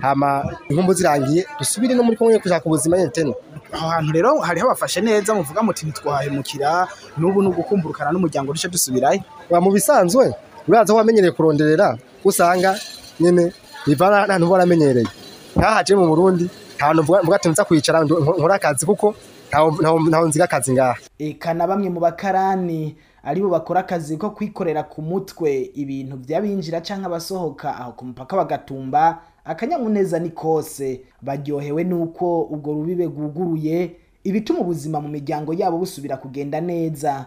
hama 0.00 0.30
inkumbu 0.70 0.92
zirangiye 0.94 1.42
dusubire 1.58 1.94
no 1.98 2.02
muri 2.06 2.16
kumwe 2.16 2.38
gushaka 2.38 2.62
ubuzima 2.66 2.96
nyene 2.98 3.10
tena. 3.10 3.34
Aho 3.74 3.88
hantu 3.88 4.12
rero 4.12 4.38
hariho 4.40 4.66
abafashe 4.70 5.00
neza 5.02 5.34
muvuga 5.34 5.62
muti 5.62 5.86
ntitwahemukira 5.90 6.86
n'ubu 7.18 7.42
ni 7.42 7.48
ugukumburukana 7.50 8.12
n'umuryango 8.14 8.52
duce 8.54 8.68
dusubirayo. 8.70 9.20
Wa 9.50 9.58
mu 9.60 9.72
bisanzwe 9.74 10.30
uraza 10.68 10.92
aho 10.92 10.98
wamenyereye 11.02 11.32
kuronderera 11.34 11.98
usanga 12.24 12.78
nyene 13.20 13.52
bivana 13.86 14.26
n'ahantu 14.26 14.46
uba 14.46 14.52
waramenyereye. 14.54 15.08
Nkahaje 15.56 15.94
mu 15.96 16.06
Burundi 16.08 16.44
nta 16.76 16.86
hantu 16.86 17.02
mvuga 17.02 17.36
ati 17.36 17.48
nza 17.48 17.64
kwicara 17.64 18.04
ngo 18.04 18.20
nkore 18.20 18.54
akazi 18.54 18.86
kuko 18.86 19.14
ntaho- 19.50 20.26
nziga 20.28 20.44
akazi 20.44 20.72
ngaha. 20.72 20.96
Eka 21.18 21.54
na 21.54 21.66
bamwe 21.66 21.88
mu 21.90 22.00
bakarani 22.00 22.96
ari 23.22 23.40
bo 23.40 23.48
bakora 23.48 23.80
akazi 23.80 24.16
ko 24.16 24.30
kwikorera 24.30 24.82
ku 24.88 25.02
mutwe 25.02 25.70
ibintu 25.74 26.16
by'abinjira 26.16 26.80
canke 26.80 27.06
abasohoka 27.06 27.68
aho 27.76 27.92
ku 27.92 28.04
mupaka 28.04 28.36
bagatumba 28.36 29.20
akanyamuneza 29.44 30.18
ni 30.18 30.30
kose. 30.30 31.00
Baryohewe 31.22 31.84
nuko 31.84 32.42
ubwo 32.50 32.72
rubibe 32.72 33.04
rwuguruye 33.06 33.96
ibituma 34.24 34.60
ubuzima 34.64 35.00
mu 35.00 35.08
miryango 35.08 35.52
yabo 35.54 35.78
busubira 35.78 36.16
kugenda 36.16 36.60
neza. 36.60 37.26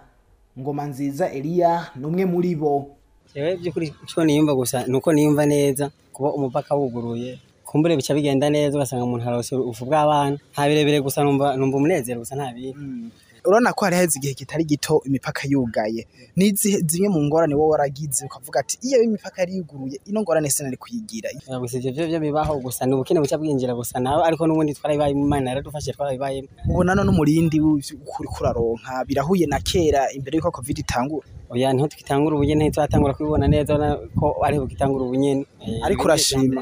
Ngoma 0.60 0.86
nziza 0.90 1.30
eliya 1.32 1.88
ni 1.96 2.06
umwe 2.06 2.26
muri 2.26 2.56
bo. 2.56 2.90
By'ukuri 3.36 3.94
icyo 4.04 4.24
niyumva 4.26 4.56
gusa 4.56 4.84
ni 4.88 4.96
uko 4.98 5.14
niyumva 5.14 5.46
neza 5.46 5.92
kuba 6.14 6.34
umupaka 6.34 6.76
wuguruye. 6.76 7.40
Kumbure 7.76 7.96
bica 7.98 8.14
bigenda 8.16 8.48
neza 8.50 8.78
ugasanga 8.78 9.04
umuntu 9.04 9.28
arose 9.28 9.52
ubufu 9.56 9.84
bw'abana. 9.86 10.38
Nta 10.54 10.64
birebire 10.68 11.02
gusa 11.04 11.24
numva 11.28 11.58
numva 11.60 11.76
umunezero 11.78 12.20
gusa 12.24 12.36
nta 12.36 12.54
bindi. 12.56 13.12
Urabona 13.46 13.74
ko 13.76 13.86
hari 13.86 13.96
haheze 13.96 14.16
igihe 14.18 14.34
kitari 14.34 14.64
gito 14.64 15.02
imipaka 15.06 15.44
yugaye. 15.48 16.08
N'izihe 16.40 16.80
zimwe 16.88 17.10
mu 17.12 17.20
ngorane 17.28 17.54
wowe 17.56 17.72
waragize 17.76 18.26
ukavuga 18.26 18.60
ati 18.64 18.80
iyo 18.82 19.04
imipaka 19.04 19.42
yari 19.42 19.58
yuguruye 19.58 20.00
ino 20.08 20.22
ngorane 20.22 20.50
sinari 20.50 20.78
kuyigira. 20.78 21.30
Gusa 21.60 21.78
ivyo 21.78 21.92
vyo 21.92 22.08
vyo 22.08 22.20
bibaho 22.20 22.58
gusa. 22.64 22.86
Ni 22.88 22.94
ubukene 22.96 23.20
buca 23.20 23.38
bwinjira 23.38 23.76
gusa. 23.76 24.00
Nawe 24.00 24.24
ariko 24.24 24.48
n'ubundi 24.48 24.74
twarabibayemo 24.74 25.26
imana 25.26 25.50
yaradufashije 25.52 25.94
twarabibayemo 25.94 26.48
ubona 26.72 26.96
no 26.96 27.04
n'umurindi 27.04 27.60
w'ukuri 27.60 28.28
kuraronka 28.34 29.04
birahuye 29.06 29.46
na 29.52 29.60
kera 29.60 30.10
imbere 30.16 30.38
y'uko 30.40 30.50
covid 30.52 30.78
itangura. 30.80 31.28
Oya 31.50 31.74
ni 31.74 31.82
ho 31.82 31.88
tukitangura 31.88 32.36
ubunyene 32.36 32.64
ntituratangura 32.66 33.14
kubibona 33.14 33.48
neza 33.48 33.76
urabona 33.76 34.08
ko 34.20 34.26
ariho 34.46 34.62
bugitangura 34.64 35.04
ubunyene 35.06 35.46
Eh, 35.66 35.80
Ariko 35.86 36.04
urashima. 36.04 36.62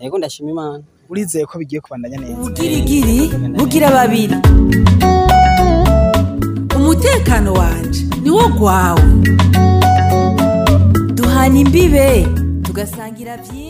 yego 0.00 0.18
ndashima 0.18 0.50
imana. 0.50 0.82
Urizeye 1.10 1.44
ko 1.46 1.58
bigiye 1.58 1.80
kubandanya 1.80 2.16
neza. 2.18 2.38
Ubugirigiri 2.40 3.18
bugira 3.58 3.90
babiri. 3.90 4.36
Umutekano 6.76 7.52
wanje 7.52 8.00
niwo 8.22 8.48
gwawe. 8.58 9.02
Duhana 11.16 11.58
imbibe 11.58 12.26
tugasangira 12.62 13.36
byinshi. 13.36 13.69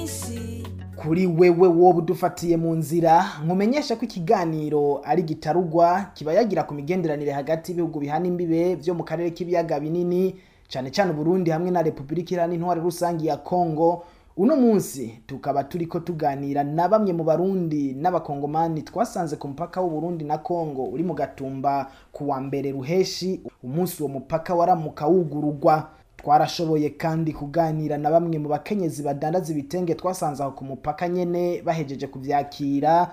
Kuri 1.02 1.26
wewe 1.26 1.68
wowe 1.68 1.94
udufatiye 1.98 2.56
mu 2.56 2.74
nzira 2.74 3.24
nkumenyesha 3.44 3.96
ko 3.96 4.04
ikiganiro 4.04 5.00
ari 5.04 5.22
gitarugwa 5.22 6.06
kiba 6.14 6.32
yagira 6.32 6.62
ku 6.62 6.74
migenderanire 6.74 7.32
hagati 7.32 7.72
y'ibihugu 7.72 8.00
bihana 8.00 8.26
imbibe 8.26 8.76
byo 8.76 8.94
mu 8.94 9.04
karere 9.04 9.30
k'ibiyaga 9.30 9.80
binini 9.80 10.36
cyane 10.68 10.90
cyane 10.90 11.12
Burundi 11.12 11.50
hamwe 11.50 11.70
na 11.70 11.82
Repubulika 11.82 12.34
Iharanira 12.34 12.56
Intwari 12.60 12.80
Rusangi 12.80 13.26
ya 13.26 13.36
Kongo 13.36 14.04
uno 14.36 14.56
munsi 14.56 15.20
tukaba 15.26 15.64
turiko 15.64 16.00
tuganira 16.00 16.64
na 16.64 16.88
bamwe 16.88 17.12
mu 17.12 17.24
barundi 17.24 17.94
n'abakongomani 17.94 18.82
twasanze 18.82 19.36
ku 19.36 19.48
mupaka 19.48 19.80
w'u 19.80 19.90
Burundi 19.90 20.24
na 20.24 20.38
Kongo 20.38 20.84
uri 20.84 21.02
mu 21.02 21.14
gatumba 21.14 21.90
ku 22.12 22.28
wa 22.28 22.40
mbere 22.40 22.70
ruheshi 22.72 23.40
umunsi 23.64 24.02
uwo 24.02 24.08
mupaka 24.12 24.54
waramuka 24.54 25.06
wugurugwa. 25.06 25.90
Twarashoboye 26.22 26.90
kandi 26.90 27.32
kuganira 27.32 27.98
na 27.98 28.10
bamwe 28.10 28.38
mu 28.38 28.48
bakenyezi 28.48 29.02
badandaza 29.02 29.52
ibitenge 29.52 29.94
twasanze 29.94 30.42
aho 30.42 30.52
ku 30.52 30.64
mupaka 30.64 31.08
nyene 31.08 31.62
bahejeje 31.62 32.06
kuvyakira. 32.06 33.10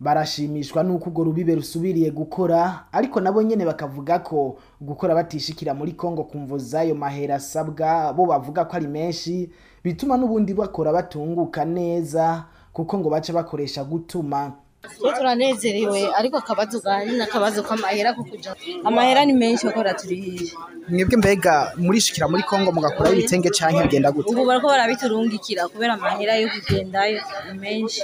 Barashimishwa 0.00 0.82
nuko 0.82 1.08
urwo 1.10 1.24
rubibe 1.24 1.54
rusubiriye 1.54 2.10
gukora 2.10 2.84
ariko 2.92 3.20
nabo 3.20 3.42
nyene 3.42 3.64
bakavuga 3.64 4.18
ko 4.18 4.56
gukora 4.80 5.14
batishikira 5.14 5.72
muri 5.74 5.92
Kongo 5.92 6.24
kumvo 6.24 6.58
zayo 6.58 6.94
mahera 6.94 7.34
asabwa 7.40 8.12
bo 8.12 8.26
bavuga 8.28 8.64
ko 8.68 8.76
ari 8.76 8.86
menshi 8.86 9.48
bituma 9.84 10.16
n'ubundi 10.20 10.52
bakora 10.54 10.92
batunguka 10.92 11.64
neza 11.64 12.44
kuko 12.72 12.98
ngo 12.98 13.08
bace 13.10 13.32
bakoresha 13.32 13.84
gutuma. 13.88 14.52
Twe 14.98 15.10
turanezerewe 15.16 16.00
ariko 16.18 16.36
akabazo 16.38 16.80
gahari 16.84 17.10
ni 17.18 17.22
akabazo 17.26 17.62
k'amahera 17.66 18.14
ko 18.16 18.22
kuja 18.30 18.50
amahera 18.88 19.24
ni 19.26 19.32
menshi 19.32 19.66
kuko 19.66 19.82
raturihiye 19.82 20.52
mwebwe 20.88 21.16
mbega 21.18 21.54
murishikira 21.76 22.28
muri 22.30 22.42
Kongo 22.46 22.70
mugakora 22.72 23.10
ibitenge 23.10 23.50
canke 23.50 23.82
bigenda 23.82 24.12
gute? 24.14 24.30
Ubu 24.30 24.46
bariko 24.46 24.66
barabiturungikira 24.70 25.66
kubera 25.68 25.94
amahera 25.98 26.32
yo 26.38 26.46
kugendayo 26.54 27.18
ni 27.50 27.58
menshi. 27.58 28.00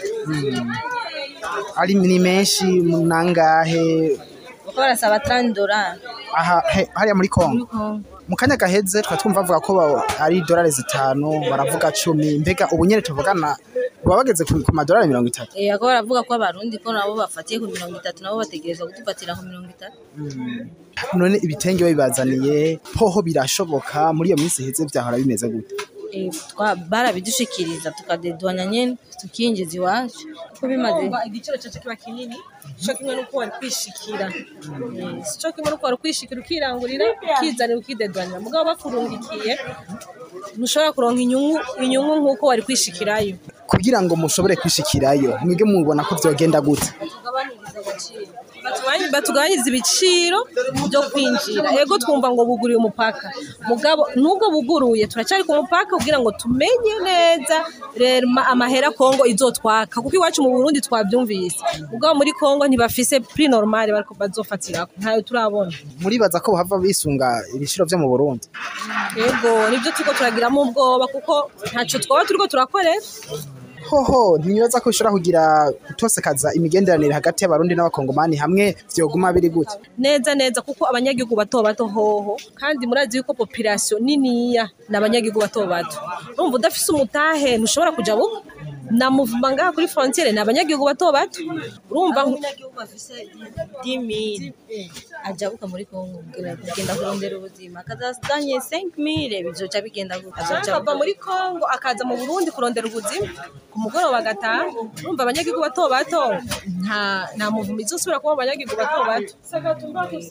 Ari 1.80 1.94
ni 1.94 2.18
menshi 2.18 2.64
nangahe 3.10 4.18
barasaba 4.76 5.18
30 5.18 5.52
dolari 5.54 6.00
aha 6.34 6.56
hariya 6.96 7.14
muri 7.14 7.28
Kongo. 7.28 7.68
Mu 8.32 8.36
kanya 8.40 8.56
gaheze 8.56 9.02
twa 9.04 9.16
twumva 9.20 9.44
bavuga 9.44 9.60
ko 9.60 9.72
ari 10.24 10.40
idolari 10.40 10.70
zitanu 10.72 11.28
baravuga 11.50 11.92
cumi. 11.92 12.38
Mbega 12.40 12.64
ubu 12.72 12.86
nyene 12.88 13.02
tuvugana 13.04 13.56
baba 14.04 14.24
bageze 14.24 14.44
ku 14.48 14.72
madolari 14.72 15.04
mirongo 15.08 15.28
itatu? 15.28 15.52
Eh 15.52 15.68
ako 15.68 15.84
baravuga 15.84 16.20
ko 16.24 16.32
abarundi 16.40 16.76
ko 16.80 16.88
nabo 16.96 17.12
bafatiye 17.20 17.60
ku 17.60 17.66
mirongo 17.68 18.00
itatu 18.00 18.24
nabo 18.24 18.40
bategereza 18.40 18.88
kudufatira 18.88 19.36
ku 19.36 19.42
mirongo 19.44 19.68
itatu. 19.76 19.96
None 21.12 21.36
ibitenge 21.44 21.84
babibazaniye 21.84 22.80
hoho 22.96 23.20
birashoboka 23.20 24.16
muri 24.16 24.32
iyo 24.32 24.36
minsi 24.40 24.64
iheze 24.64 24.80
vyahora 24.88 25.20
bimeze 25.20 25.46
gute? 25.52 25.91
Twa- 26.52 26.76
barabidushikiriza 26.76 27.90
tukadedwanya 27.96 28.64
nyene 28.66 28.96
tukinjiza 29.20 29.74
iwacu. 29.78 30.24
Kuko 30.52 30.64
bimaze 30.68 31.02
igiciro 31.28 31.56
cyacu 31.60 31.78
kiba 31.82 31.96
kinini 31.96 32.36
cyo 32.82 32.92
kimwe 32.96 33.12
n'uko 33.16 33.34
wari 33.40 33.50
kwishikira. 33.58 34.26
Si 35.26 35.34
cyo 35.40 35.48
kimwe 35.54 35.68
n'uko 35.70 35.84
wari 35.86 35.96
kwishikira 36.02 36.38
ukirangurira 36.40 37.06
ukizanira 37.32 37.78
ukidedwanira. 37.78 38.38
Mugabo 38.44 38.64
bakurungikiye 38.70 39.52
ntushobora 40.56 40.92
kuronka 40.92 41.20
inyungu 41.24 41.56
inyungu 41.84 42.12
nk'uko 42.20 42.44
wari 42.50 42.62
kwishikirayo. 42.66 43.34
Kugira 43.70 43.98
ngo 44.02 44.12
mushobore 44.16 44.54
kwishikirayo 44.60 45.30
mwebwe 45.42 45.64
mubona 45.72 46.04
ko 46.04 46.12
vyogenda 46.20 46.58
gute 46.60 46.88
agaciro. 47.80 48.31
Batugabanyiriza 49.12 49.68
ibiciro 49.70 50.38
byo 50.88 51.00
kwinjira. 51.10 51.68
Ego 51.80 51.98
twumva 51.98 52.28
ngo 52.30 52.42
buguriye 52.48 52.78
umupaka. 52.78 53.26
Mugabo 53.68 54.02
nubwo 54.16 54.46
buguruye 54.54 55.06
turacyari 55.06 55.44
ku 55.44 55.52
mupaka 55.54 55.96
kugira 55.96 56.18
ngo 56.20 56.30
tumenye 56.40 56.94
neza 57.06 57.56
amahera 58.52 58.90
kongo 58.90 59.26
izotwaka. 59.26 60.00
Kuko 60.02 60.16
iwacu 60.16 60.42
mu 60.42 60.50
burundi 60.56 60.80
twabyumvise. 60.80 61.60
Mugabo 61.92 62.14
muri 62.20 62.32
kongo 62.32 62.66
ntibafise 62.66 63.20
pri 63.20 63.48
normal 63.48 63.86
bariko 63.92 64.14
bazofatirako. 64.14 64.92
Ntayo 64.98 65.20
turabona. 65.22 65.72
Muribaza 66.02 66.40
ko 66.40 66.52
bahava 66.52 66.78
bisunga 66.78 67.28
ibiciro 67.54 67.84
vyo 67.86 67.98
mu 67.98 68.08
Burundi. 68.12 68.46
Ego 69.16 69.52
ni 69.70 69.76
byo 69.80 69.90
turiko 69.92 70.12
turagiramo 70.14 70.58
ubwoba 70.62 71.06
kuko 71.06 71.50
ntaco 71.72 71.98
twaba 72.02 72.24
turiko 72.26 72.46
turakorera 72.46 73.00
hoho 73.90 74.38
ntibaza 74.38 74.80
ko 74.80 74.90
bishobora 74.90 75.12
kugira 75.16 75.42
gutosekaza 75.88 76.48
imigenderanire 76.54 77.12
hagati 77.14 77.44
y'abarundi 77.44 77.74
n'abakongomani 77.74 78.36
hamwe 78.36 78.76
vyoguma 78.94 79.32
biri 79.32 79.48
gute? 79.50 79.74
Neza 79.98 80.34
neza 80.34 80.62
kuko 80.62 80.86
abanyagihugu 80.90 81.34
bato 81.36 81.62
bato 81.62 81.86
hoho. 81.86 82.36
Kandi 82.54 82.86
murazi 82.86 83.16
yuko 83.18 83.34
population 83.34 84.02
niniya 84.02 84.70
ni 84.88 84.96
abanyagihugu 84.96 85.40
bato 85.40 85.66
bato. 85.66 85.96
Urumva 86.38 86.56
udafise 86.56 86.92
umutahe 86.92 87.58
ntushobora 87.58 87.92
kuja 87.92 88.16
buko 88.16 88.42
na 88.90 89.10
muvuma 89.10 89.52
ngaha 89.52 89.72
kuri 89.72 89.88
frontiere 89.88 90.32
ni 90.32 90.38
abanyagihugu 90.40 90.84
bato 90.86 91.12
bato? 91.12 91.40
Urumva 91.90 92.20
nk- 92.22 92.28
umunyagihugu 92.28 92.78
afise 92.80 93.14
10000 93.84 94.52
ajabuka 95.24 95.66
muri 95.66 95.84
Kongo 95.84 96.18
kugenda 96.68 96.94
kurondera 96.94 97.36
ubuzima. 97.38 97.80
Akazazanye 97.80 98.56
5000 98.58 99.44
bizoca 99.46 99.78
bigenda 99.84 100.18
gute? 100.18 100.40
Azoca 100.40 100.76
ava 100.76 100.92
muri 100.94 101.14
Kongo 101.14 101.64
akaza 101.66 102.04
mu 102.04 102.16
Burundi 102.16 102.50
kurondera 102.50 102.86
ubuzima. 102.88 103.28
Ku 103.72 103.78
mugoroba 103.80 104.18
agataha 104.18 104.64
urumva 105.02 105.22
abanyagihugu 105.22 105.60
bato 105.60 105.88
bato? 105.88 106.22
Nta 106.84 107.28
nta 107.36 107.46
muvuma 107.50 107.80
izosubira 107.80 108.20
kuba 108.20 108.32
mu 108.34 108.38
banyagihugu 108.44 108.76
bato 108.76 108.98
bato. 109.08 109.32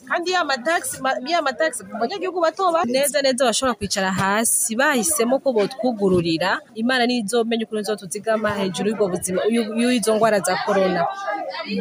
Kandi 0.08 0.30
ya 0.30 0.44
mataxi 0.44 0.96
ma- 1.02 1.18
ya 1.26 1.42
mataxi 1.42 1.80
ku 1.84 1.92
banyagihugu 2.00 2.38
bato 2.40 2.70
bato. 2.72 2.86
Neza 2.86 3.18
neza 3.22 3.42
bashobora 3.44 3.74
kwicara 3.74 4.10
hasi 4.14 4.76
bahisemo 4.78 5.38
ko 5.42 5.50
botwugururira. 5.52 6.60
Imana 6.78 7.02
nizomenya 7.06 7.64
ukuntu 7.66 7.82
izotuzigama 7.82 8.50
hejuru 8.54 8.88
y'ubwo 8.94 9.08
buzima 9.10 9.40
y'izo 9.50 10.14
ngwara 10.14 10.38
za 10.40 10.54
corona. 10.64 11.02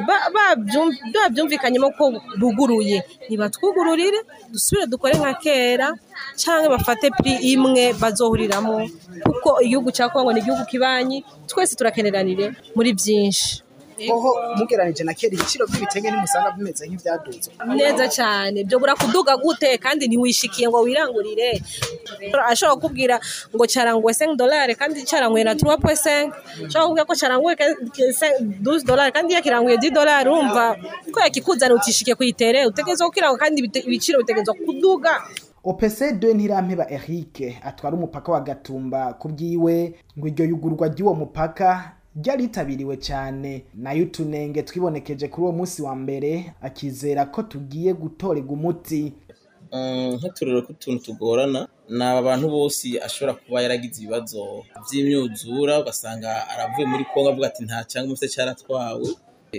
Ba- 0.08 0.30
babyum- 0.36 0.98
babyumvikanyemo 1.14 1.90
ko 1.98 2.06
buguruye. 2.42 3.01
Nibatwugururire 3.30 4.20
dusubire 4.52 4.88
dukore 4.88 5.14
nka 5.20 5.34
kera 5.44 5.88
cyangwa 6.42 6.70
bafate 6.78 7.10
pri 7.18 7.34
imwe 7.54 7.94
bazohuriramo 8.02 8.78
kuko 9.26 9.50
igihugu 9.66 9.90
cya 9.92 10.10
kongo 10.10 10.34
ni 10.34 10.40
igihugu 10.40 10.64
kibanyi 10.72 11.24
twese 11.50 11.76
turakeneranire 11.76 12.46
muri 12.76 12.90
byinshi. 12.94 13.64
Hoho 14.10 14.32
mugeranije 14.58 15.04
na 15.04 15.14
kera 15.14 15.34
ibiciro 15.36 15.68
by'ibitenge 15.68 16.12
ntimusanga 16.12 16.52
bimeze 16.58 16.88
nk'ivyaduzwe 16.88 17.52
neza 17.76 18.08
cyane. 18.08 18.64
Byo 18.64 18.80
bura 18.80 18.96
kuduga 18.96 19.38
gute? 19.38 19.78
Kandi 19.78 20.08
ntiwishikiye 20.08 20.70
ngo 20.70 20.82
wirangurire. 20.82 21.62
Ashobora 22.48 22.76
kukubwira 22.76 23.16
ngo 23.56 23.66
cyaranguwe 23.68 24.14
5 24.14 24.36
dolari 24.36 24.76
kandi 24.76 25.04
cyaranguwe 25.06 25.44
na 25.44 25.54
3.5 25.54 26.32
ashobora 26.68 26.84
kukubwira 26.84 27.06
ko 27.06 27.14
cyaranguwe 27.16 27.54
12 27.56 28.86
dolari 28.86 29.12
kandi 29.12 29.34
yakiranguye 29.34 29.78
10 29.78 29.94
dolari 29.94 30.30
urumva? 30.30 30.76
Ko 31.12 31.20
yakikuzana 31.20 31.76
utishikiye 31.76 32.16
kuyitere 32.16 32.66
utegerezwa 32.66 33.08
kukirangwa 33.08 33.38
kandi 33.38 33.62
ibiciro 33.86 34.20
bitegerezwa 34.20 34.54
kuduga. 34.66 35.22
Opc 35.64 36.00
de 36.20 36.34
ntirampeba 36.34 36.90
eric 36.90 37.60
atwara 37.64 37.96
umupaka 37.96 38.32
wa 38.32 38.42
gatumba. 38.42 39.14
Ku 39.14 39.30
bwiwe 39.30 39.94
ngo 40.18 40.28
iryo 40.28 40.46
yugurwa 40.46 40.88
ry'uwo 40.90 41.14
mupaka 41.14 41.92
ryaritabiriwe 42.16 42.98
cyane. 42.98 43.64
Nayo 43.74 44.04
utunenge 44.04 44.64
twibonekeje 44.64 45.28
kuri 45.28 45.44
uwo 45.44 45.52
munsi 45.52 45.82
wa 45.82 45.96
mbere 45.96 46.54
akizera 46.62 47.26
ko 47.26 47.44
tugiye 47.44 47.94
gutorerwa 47.94 48.52
umuti. 48.54 49.14
Nk'uturero 50.16 50.62
k'utuntu 50.68 51.04
tugorana 51.06 51.68
ni 51.90 52.04
aba 52.04 52.22
bantu 52.22 52.50
bose 52.52 53.00
ashobora 53.06 53.34
kuba 53.40 53.62
yaragize 53.64 54.04
ibibazo 54.04 54.64
by'imyuzura 54.84 55.80
ugasanga 55.80 56.30
aravuye 56.52 56.86
muri 56.88 57.06
kongo 57.14 57.30
avuga 57.32 57.48
ati 57.48 57.64
nta 57.64 57.84
cyangwa 57.92 58.18
se 58.18 58.28
cyaratwawe. 58.28 59.08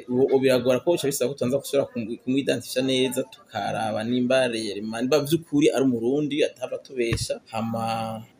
Ubu 0.09 0.39
biragora 0.41 0.81
ko 0.81 0.97
bisaba 0.97 1.29
ko 1.31 1.35
tubanza 1.37 1.59
gusubira 1.61 1.85
kumwidantifisha 2.25 2.83
neza 2.83 3.21
tukaraba 3.33 4.01
nimba 4.05 4.49
nimba 4.49 5.17
by'ukuri 5.25 5.67
ari 5.75 5.85
umurundi 5.85 6.37
atava 6.45 6.79
tubesha 6.79 7.41
hama 7.53 7.85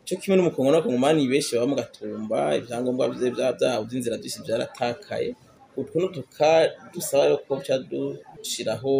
cyo 0.05 0.17
kimwe 0.17 0.35
n'umukongo 0.37 0.69
n'abakongomani 0.71 1.27
benshi 1.31 1.53
baba 1.55 1.67
mu 1.71 1.75
gatumba 1.77 2.39
ibyangombwa 2.57 3.05
byabo 3.13 3.83
by'inzira 3.87 4.17
byinshi 4.17 4.41
byaratakaye 4.45 5.29
utwo 5.77 5.95
n'utuka 6.01 6.49
dusaba 6.93 7.37
ko 7.45 7.55
duca 7.61 7.75
dushiraho 7.89 8.93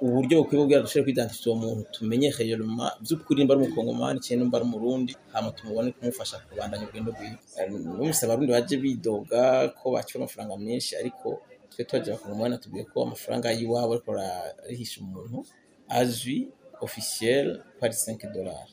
uburyo 0.00 0.34
bukwiye 0.46 0.62
kugira 0.62 0.84
dushobore 0.86 1.04
kwidantifisha 1.10 1.50
uwo 1.50 1.58
muntu 1.62 1.82
tumenye 1.94 2.28
hejuruma 2.36 2.86
by'ukuri 3.02 3.38
nimba 3.42 3.54
ari 3.54 3.62
umukongomani 3.66 4.18
cyangwa 4.22 4.42
nimba 4.46 4.56
ari 4.58 4.66
umurundi 4.70 5.12
hama 5.34 5.50
tumubone 5.50 5.90
kumufasha 5.98 6.38
kubandanya 6.46 6.84
urugendo 6.86 7.10
rwiwe 7.10 7.36
numvise 7.98 8.22
abarundi 8.24 8.52
baje 8.54 8.76
bidoga 8.82 9.42
ko 9.78 9.84
baciwe 9.94 10.16
amafaranga 10.22 10.54
menshi 10.56 10.94
ariko 10.96 11.42
twe 11.70 11.84
twaje 11.84 12.10
bakongomani 12.12 12.54
atubwiye 12.54 12.84
ko 12.90 12.96
amafaranga 13.06 13.50
y'iwabo 13.52 13.92
ariko 13.94 14.10
arihisha 14.64 15.00
umuntu 15.00 15.38
azwi 15.88 16.48
officiel 16.86 17.46
ko 17.76 17.80
ari 17.86 17.94
5 17.94 18.32
dollars. 18.36 18.70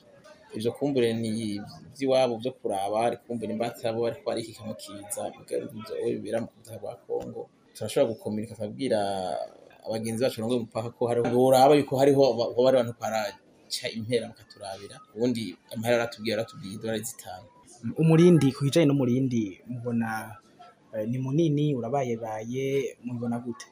Ivyo 0.56 0.72
kumbure 0.78 1.14
ni 1.14 1.60
vy'iwabo 1.98 2.38
vyo 2.38 2.52
kuraba 2.58 2.98
ari 3.08 3.18
kumbure 3.18 3.48
nimba 3.48 3.66
atabo 3.68 4.08
ariko 4.08 4.26
arihika 4.32 4.62
mu 4.68 4.76
kiza 4.82 5.22
bigaro 5.34 5.66
bibera 6.16 6.42
mu 6.42 6.48
butaka 6.56 6.80
bwa 6.80 6.96
Kongo 7.06 7.42
turashobora 7.76 8.12
gukomunika 8.14 8.54
akabwira 8.56 9.00
abagenzi 9.86 10.24
bacu 10.24 10.40
ngo 10.42 10.56
umupaka 10.58 10.90
ko 10.96 11.02
hariho 11.08 11.28
boraba 11.30 11.76
yuko 11.76 11.94
hariho 12.00 12.22
hoba 12.56 12.68
ari 12.70 12.78
abantu 12.80 12.94
paraca 13.02 13.86
impera 13.98 14.32
bakaturabira 14.32 14.96
ubundi 15.16 15.44
amahera 15.74 15.96
aratubwira 16.08 16.34
aratubwiye 16.40 16.74
idolari 16.80 17.04
zitanu. 17.04 17.48
Umurindi 18.02 18.48
ku 18.56 18.64
kijanye 18.66 18.88
n'umurindi 18.88 19.44
mubona 19.68 20.40
ni 21.10 21.18
munini 21.24 21.76
urabayebaye 21.76 22.66
mubibona 23.04 23.38
gute? 23.44 23.68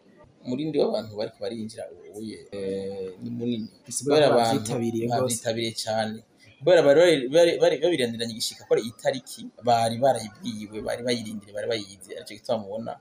Umurindi 0.45 0.75
w'abantu 0.81 1.11
bariko 1.19 1.37
barinjira 1.43 1.83
ubuye 1.93 2.37
ni 3.23 3.29
munini. 3.37 3.67
Kubera 4.03 4.25
abantu 4.27 4.59
babyitabiriye 5.09 5.71
cyane. 5.83 6.17
Kubera 6.59 6.81
bari 6.83 7.27
babirindiranye 7.83 8.33
igishika 8.35 8.63
ko 8.67 8.73
itariki 8.75 9.41
bari 9.67 9.95
barayibwiwe 10.03 10.77
bari 10.87 11.01
bayirindiriye 11.07 11.53
bari 11.55 11.67
bayizi 11.71 12.09
ari 12.15 12.25
cyo 12.27 12.35
gituma 12.39 12.59
mubona 12.63 12.91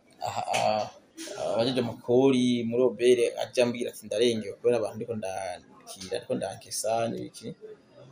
abajeje 1.52 1.80
amakori 1.82 2.64
muri 2.68 2.82
obere 2.90 3.24
ajya 3.42 3.62
ambwira 3.64 3.90
ati 3.90 4.06
ndarengewe 4.06 4.54
kubera 4.58 4.76
abantu 4.78 4.96
ndiko 4.96 5.14
ndakira 5.18 6.14
ariko 6.18 6.32
ndankesa 6.35 6.92
n'ibiki. 7.11 7.48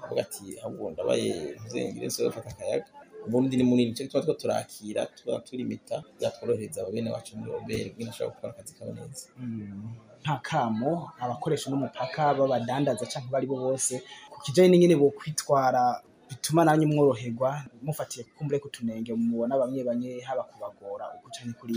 Avuga 0.02 0.20
ati 0.26 0.44
ahubwo 0.62 0.90
ndabaye 0.90 1.30
ntuzengire 1.58 2.06
nsobe 2.06 2.28
gufata 2.30 2.50
akayaga. 2.54 2.90
Ubundi 3.26 3.56
ni 3.56 3.64
munini 3.64 3.94
cyo 3.94 4.04
gituma 4.06 4.24
two 4.24 4.34
turakira 4.34 5.06
tuba 5.06 5.38
turimita 5.46 6.02
byatworohereza 6.18 6.84
bene 6.92 7.10
wacu 7.10 7.36
muri 7.38 7.50
obere 7.58 7.90
kugira 7.90 8.10
ashobora 8.10 8.34
gukora 8.34 8.52
akazi 8.52 8.72
kabo 8.78 8.92
neza. 8.92 9.26
Nta 10.22 10.36
kamo 10.42 11.10
abakoresha 11.22 11.70
n'umupaka 11.70 12.34
b'abadandaza 12.38 13.06
cyangwa 13.10 13.30
bari 13.32 13.46
bo 13.46 13.56
bose 13.56 14.02
ku 14.30 14.36
kijanye 14.44 14.68
n'ingene 14.68 14.96
bo 15.00 15.10
kwitwara 15.18 16.02
bituma 16.28 16.62
nanyu 16.64 16.86
mworoherwa 16.88 17.64
mufatiye 17.82 18.22
kumbure 18.38 18.58
kutunenge 18.62 19.10
mubona 19.14 19.58
bamwe 19.58 19.80
bamwe 19.88 20.20
haba 20.22 20.42
kubagora 20.46 21.04
uko 21.18 21.26
canke 21.34 21.58
kuri 21.60 21.76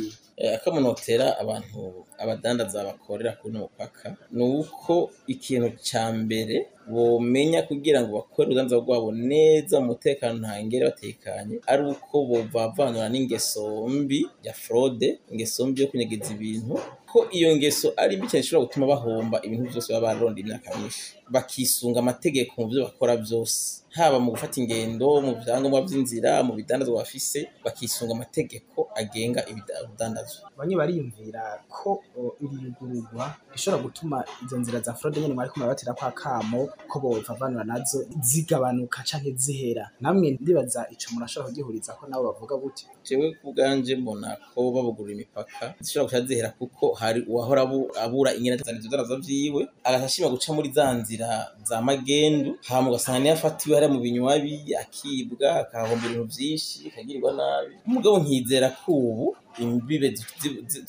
akamunotera 0.58 1.26
abantu 1.42 2.06
abadandaza 2.22 2.84
bakorera 2.88 3.32
kuri 3.40 3.58
mupaka 3.58 4.14
ni 4.32 4.44
uko 4.44 5.10
ikintu 5.28 5.70
ca 5.88 6.04
mbere 6.14 6.56
bomenya 6.88 7.62
kugira 7.64 8.02
ngo 8.02 8.12
bakore 8.18 8.48
urudanza 8.48 8.76
rwabo 8.76 9.12
neza 9.12 9.80
mu 9.80 9.86
mutekano 9.96 10.40
ntangere 10.40 10.84
batekanye 10.90 11.56
ari 11.72 11.84
uko 11.92 12.16
bovavanura 12.30 13.10
n'ingeso 13.10 13.88
mbi 13.88 14.20
ya 14.44 14.54
fraude 14.54 15.20
ingeso 15.32 15.68
mbi 15.68 15.82
yo 15.82 15.88
kunyegeza 15.88 16.34
ibintu 16.36 16.76
ko 17.12 17.28
iyo 17.32 17.50
ngeso 17.56 17.94
ari 17.98 18.18
mbi 18.18 18.28
cyane 18.28 18.42
ishobora 18.44 18.66
gutuma 18.68 18.86
bahomba 18.94 19.38
ibintu 19.46 19.70
byose 19.70 19.94
baba 19.94 20.08
baronda 20.14 20.42
imyaka 20.42 20.68
myinshi. 20.78 21.14
Bakisunga 21.30 22.00
amategeko 22.02 22.52
mu 22.62 22.68
byo 22.68 22.80
bakora 22.90 23.14
byose 23.18 23.86
haba 23.94 24.18
mu 24.20 24.34
gufata 24.34 24.58
ingendo 24.62 25.22
mu 25.22 25.32
byangombwa 25.40 25.86
by'inzira 25.86 26.42
mu 26.44 26.54
bidandazwa 26.58 27.00
bafise 27.06 27.40
bakisunga 27.64 28.12
amategeko 28.18 28.90
agenga 28.98 29.46
ibidandazwa 29.52 30.50
bamwe 30.58 30.74
bariyumvira 30.76 31.62
ko 31.70 32.02
iri 32.44 32.56
yugururwa 32.66 33.26
ishobora 33.56 33.84
gutuma 33.86 34.18
izo 34.44 34.58
nzira 34.58 34.82
za 34.82 34.94
fraude 34.98 35.22
nyene 35.22 35.34
mwariko 35.38 35.56
murabatera 35.62 35.94
kwa 35.94 36.12
kamo 36.12 36.70
ko 36.90 37.00
bovavanura 37.00 37.64
na 37.64 37.80
zo 37.84 38.06
zigabanuka 38.22 39.04
canke 39.04 39.32
zihera. 39.38 39.90
Namwe 40.02 40.38
ndibaza 40.42 40.88
ico 40.94 41.08
murashobora 41.14 41.50
kugihuriza 41.50 41.94
ko 41.98 42.08
nabo 42.08 42.24
bavuga 42.34 42.56
gute? 42.58 42.86
Jewe 43.06 43.32
ku 43.42 43.54
bwanje 43.54 43.96
mbona 43.96 44.38
ko 44.54 44.72
babugurura 44.72 45.14
imipaka 45.14 45.74
zishobora 45.82 46.08
guca 46.20 46.28
zihera 46.28 46.50
kuko 46.60 46.94
hari 46.94 47.22
uwahora 47.30 47.62
abura 48.04 48.34
ingene 48.38 48.56
azana 48.62 48.80
ivyo 48.80 49.18
vyiwe 49.26 49.62
agaca 49.84 50.06
ashima 50.06 50.30
guca 50.30 50.50
muri 50.54 50.70
za 50.72 50.94
nzira 50.94 51.30
za 51.64 51.82
magendu 51.82 52.58
hama 52.68 52.90
ugasanga 52.90 53.20
niyo 53.20 53.34
afatiwe 53.34 53.74
hariya 53.76 53.94
mu 53.94 54.00
binywabi 54.00 54.76
akibwa 54.82 55.50
akahomba 55.64 56.06
ibintu 56.08 56.28
vyinshi 56.36 56.88
akagirirwa 56.90 57.32
nabi. 57.34 57.74
Umugabo 57.88 58.18
nkizera 58.20 58.70
ko 58.70 58.92
ubu 58.92 59.36
imbibe 59.60 60.14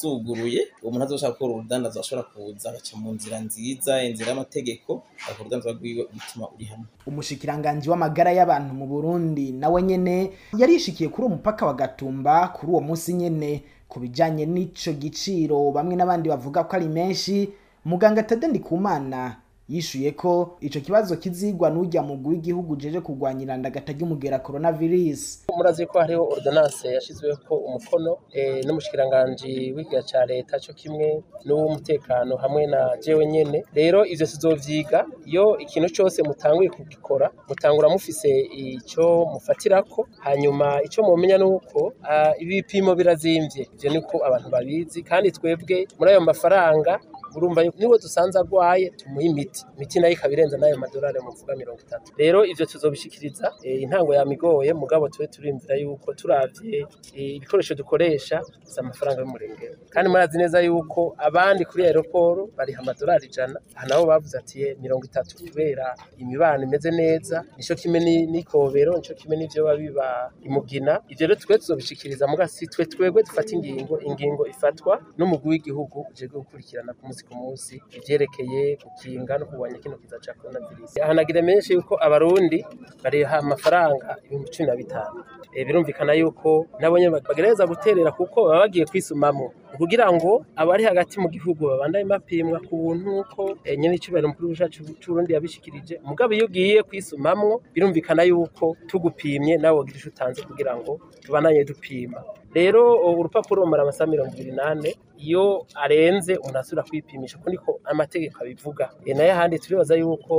zuguruye 0.01 0.61
umuntu 0.83 1.05
azoshaka 1.05 1.33
gukora 1.33 1.53
urudandazo 1.55 2.01
ashobora 2.01 2.29
kuza 2.29 2.69
agaca 2.71 2.95
mu 2.97 3.13
nzira 3.13 3.41
nziza 3.41 4.03
inzira 4.05 4.29
y'amategeko 4.31 5.03
agakora 5.25 5.41
urudandazo 5.41 5.73
rwiwe 5.79 6.03
umutima 6.13 6.45
uri 6.55 6.65
hamwe. 6.65 6.87
Umushikiranganji 7.07 7.91
w'amagara 7.91 8.33
y'abantu 8.33 8.75
mu 8.75 8.87
Burundi 8.87 9.53
nawe 9.53 9.83
nyene 9.83 10.33
yarishikiye 10.59 11.09
kuri 11.09 11.27
uwo 11.27 11.37
mupaka 11.37 11.67
wa 11.67 11.75
Gatumba 11.75 12.49
kuri 12.49 12.73
uwo 12.73 12.81
munsi 12.81 13.13
nyene. 13.15 13.63
Ku 13.89 14.01
bijanye 14.01 14.47
n'ico 14.47 14.93
giciro 14.93 15.71
bamwe 15.71 15.95
n'abandi 15.97 16.27
bavuga 16.29 16.65
ko 16.65 16.77
ari 16.77 16.89
menshi 16.89 17.49
muganga 17.85 18.23
Tade 18.27 18.49
Ndikumana 18.49 19.37
yishuye 19.69 20.13
ko 20.13 20.57
ico 20.61 20.81
kibazo 20.81 21.17
kizigwa 21.17 21.71
n'ujya 21.71 22.03
mugwi 22.03 22.29
w'igihugu 22.35 22.77
jeje 22.77 23.01
kurwanya 23.01 23.43
irandagata 23.45 23.93
ry'umugera 23.93 24.39
coronavirus. 24.39 25.45
Murazi 25.57 25.87
ko 25.87 25.99
hariho 26.01 26.25
ordonnance 26.29 26.89
yashizweho 26.89 27.37
ko 27.49 27.55
umukono 27.57 28.17
e, 28.33 28.61
n'umushikiranganje 28.67 29.73
w'igiga 29.77 30.03
ca 30.03 30.21
leta 30.29 30.59
cyo 30.61 30.75
kimwe 30.75 31.23
n'uw'umutekano 31.47 32.37
hamwe 32.37 32.67
na 32.67 32.97
jewe 33.03 33.27
nyene. 33.27 33.63
Rero 33.75 34.05
ivyo 34.07 34.27
tuzovyiga 34.27 35.07
iyo 35.25 35.59
ikintu 35.59 35.89
cyose 35.89 36.23
mutanguye 36.23 36.69
kugikora 36.71 37.31
mutangura 37.49 37.89
mufise 37.89 38.29
ico 38.55 39.25
mufatirako 39.33 40.09
hanyuma 40.21 40.83
ico 40.85 41.03
mumenya 41.03 41.39
nuko 41.39 41.81
uh, 42.05 42.33
ibipimo 42.43 42.95
birazimvye. 42.95 43.69
Ivyo 43.75 43.91
niko 43.93 44.17
abantu 44.27 44.49
babizi 44.51 45.03
kandi 45.03 45.33
twebwe 45.33 45.87
muri 45.99 46.11
ayo 46.11 46.21
mafaranga 46.21 47.01
urumva 47.37 47.63
ni 47.65 47.87
we 47.87 47.99
dusanze 47.99 48.39
arwaye 48.39 48.91
tumuha 48.91 49.23
imiti. 49.27 49.65
Imiti 49.77 50.01
na 50.01 50.07
yo 50.09 50.13
ikaba 50.13 50.33
irenza 50.35 50.57
n'ayo 50.59 50.77
madolari 50.79 51.21
muvuga 51.21 51.57
mirongo 51.57 51.81
itatu. 51.81 52.13
Rero 52.17 52.45
ivyo 52.45 52.67
tuzobishikiriza 52.67 53.53
e, 53.63 53.77
intango 53.85 54.15
yamigoye 54.15 54.73
mugabo 54.73 55.09
tube 55.09 55.27
turimvira 55.27 55.75
yuko 55.77 56.15
turavye 56.15 56.87
e, 57.15 57.23
ibikoresho 57.37 57.75
dukoresha 57.75 58.43
si 58.65 58.81
amafaranga 58.81 59.21
y'umurengero 59.21 59.75
kandi 59.91 60.11
murazi 60.11 60.39
neza 60.39 60.61
yuko 60.61 61.15
abandi 61.19 61.65
kuri 61.65 61.85
aeroporo 61.87 62.51
bariha 62.57 62.81
amadolari 62.81 63.27
ijana 63.27 63.61
aha 63.77 63.87
nabo 63.87 64.07
bavuze 64.07 64.39
ati 64.39 64.77
mirongo 64.83 65.05
itatu 65.05 65.37
kubera 65.37 65.95
imibano 66.19 66.63
imeze 66.65 66.91
neza 66.91 67.45
nico 67.57 67.75
kimwe 67.75 68.01
n'ikobero 68.33 68.93
nico 68.97 69.15
kimwe 69.15 69.37
n'ivyo 69.37 69.63
biba 69.65 69.77
biba 69.77 70.09
imugina 70.43 71.01
ivyo 71.09 71.27
rero 71.27 71.41
twe 71.41 71.59
tuzobishikiriza 71.59 72.27
muga 72.27 72.49
si 72.49 72.67
twe 72.67 72.85
twebwe 72.87 73.23
dufata 73.23 73.51
ingingo 73.55 74.01
ingingo 74.01 74.47
ifatwa 74.47 75.01
n'umugwi 75.19 75.49
w'igihugu 75.51 76.07
ujejwe 76.11 76.39
gukurikirana 76.39 76.93
ku 76.95 77.07
munsi 77.07 77.24
ku 77.27 77.33
munsi 77.41 77.75
ivyerekeye 77.97 78.63
gukinga 78.83 79.33
no 79.39 79.45
kurwanya 79.49 79.79
kino 79.83 79.97
kiza 80.01 80.17
ca 80.25 80.33
coronavirus. 80.39 80.91
Ahanagira 81.05 81.43
menshi 81.43 81.73
yuko 81.75 81.95
abarundi 82.07 82.59
bariha 83.03 83.39
amafaranga 83.45 84.09
ibihumbi 84.25 84.51
cumi 84.55 84.67
na 84.69 84.77
bitanu. 84.77 85.19
Birumvikana 85.67 86.13
yuko 86.21 86.67
nabo 86.81 86.99
nyene 86.99 87.11
bagerageza 87.29 87.67
guterera 87.67 88.11
kuko 88.13 88.39
baba 88.47 88.61
bagiye 88.67 88.85
kwisumamwo. 88.87 89.53
Kugira 89.79 90.07
ngo 90.13 90.45
abari 90.57 90.85
hagati 90.85 91.21
mu 91.21 91.29
gihugu 91.35 91.67
babandanye 91.71 92.05
bapimwa 92.07 92.59
ku 92.67 92.75
buntu 92.83 93.09
uko 93.21 93.43
e, 93.65 93.77
nyene 93.77 93.95
icubahiro 93.99 94.29
mukuru 94.29 94.49
w'icacu 94.49 94.81
c'uburundi 95.01 95.33
yabishikirije 95.35 95.95
mugabo 96.09 96.31
iyo 96.35 96.45
ugiye 96.47 96.83
kwisumamwo 96.83 97.63
birumvikana 97.75 98.23
yuko 98.31 98.77
tugupimye 98.89 99.57
nawe 99.59 99.77
wogira 99.79 99.99
ico 99.99 100.09
utanze 100.09 100.41
kugira 100.43 100.73
ngo 100.77 101.01
tubandanye 101.25 101.65
dupima. 101.65 102.21
Rero 102.55 102.83
urupapuro 103.19 103.63
rumara 103.67 103.83
amasaha 103.83 104.11
mirongo 104.11 104.31
ibiri 104.35 104.53
n'ane 104.55 104.91
iyo 105.19 105.67
arenze 105.75 106.33
umuntu 106.39 106.59
asubira 106.59 106.87
kwipimisha 106.89 107.39
kuko 107.39 107.51
niko 107.51 107.71
amategeko 107.85 108.37
abivuga. 108.43 108.91
E, 109.05 109.15
na 109.15 109.25
yo 109.27 109.33
ahandi 109.35 109.59
turibaza 109.59 109.95
yuko 109.99 110.35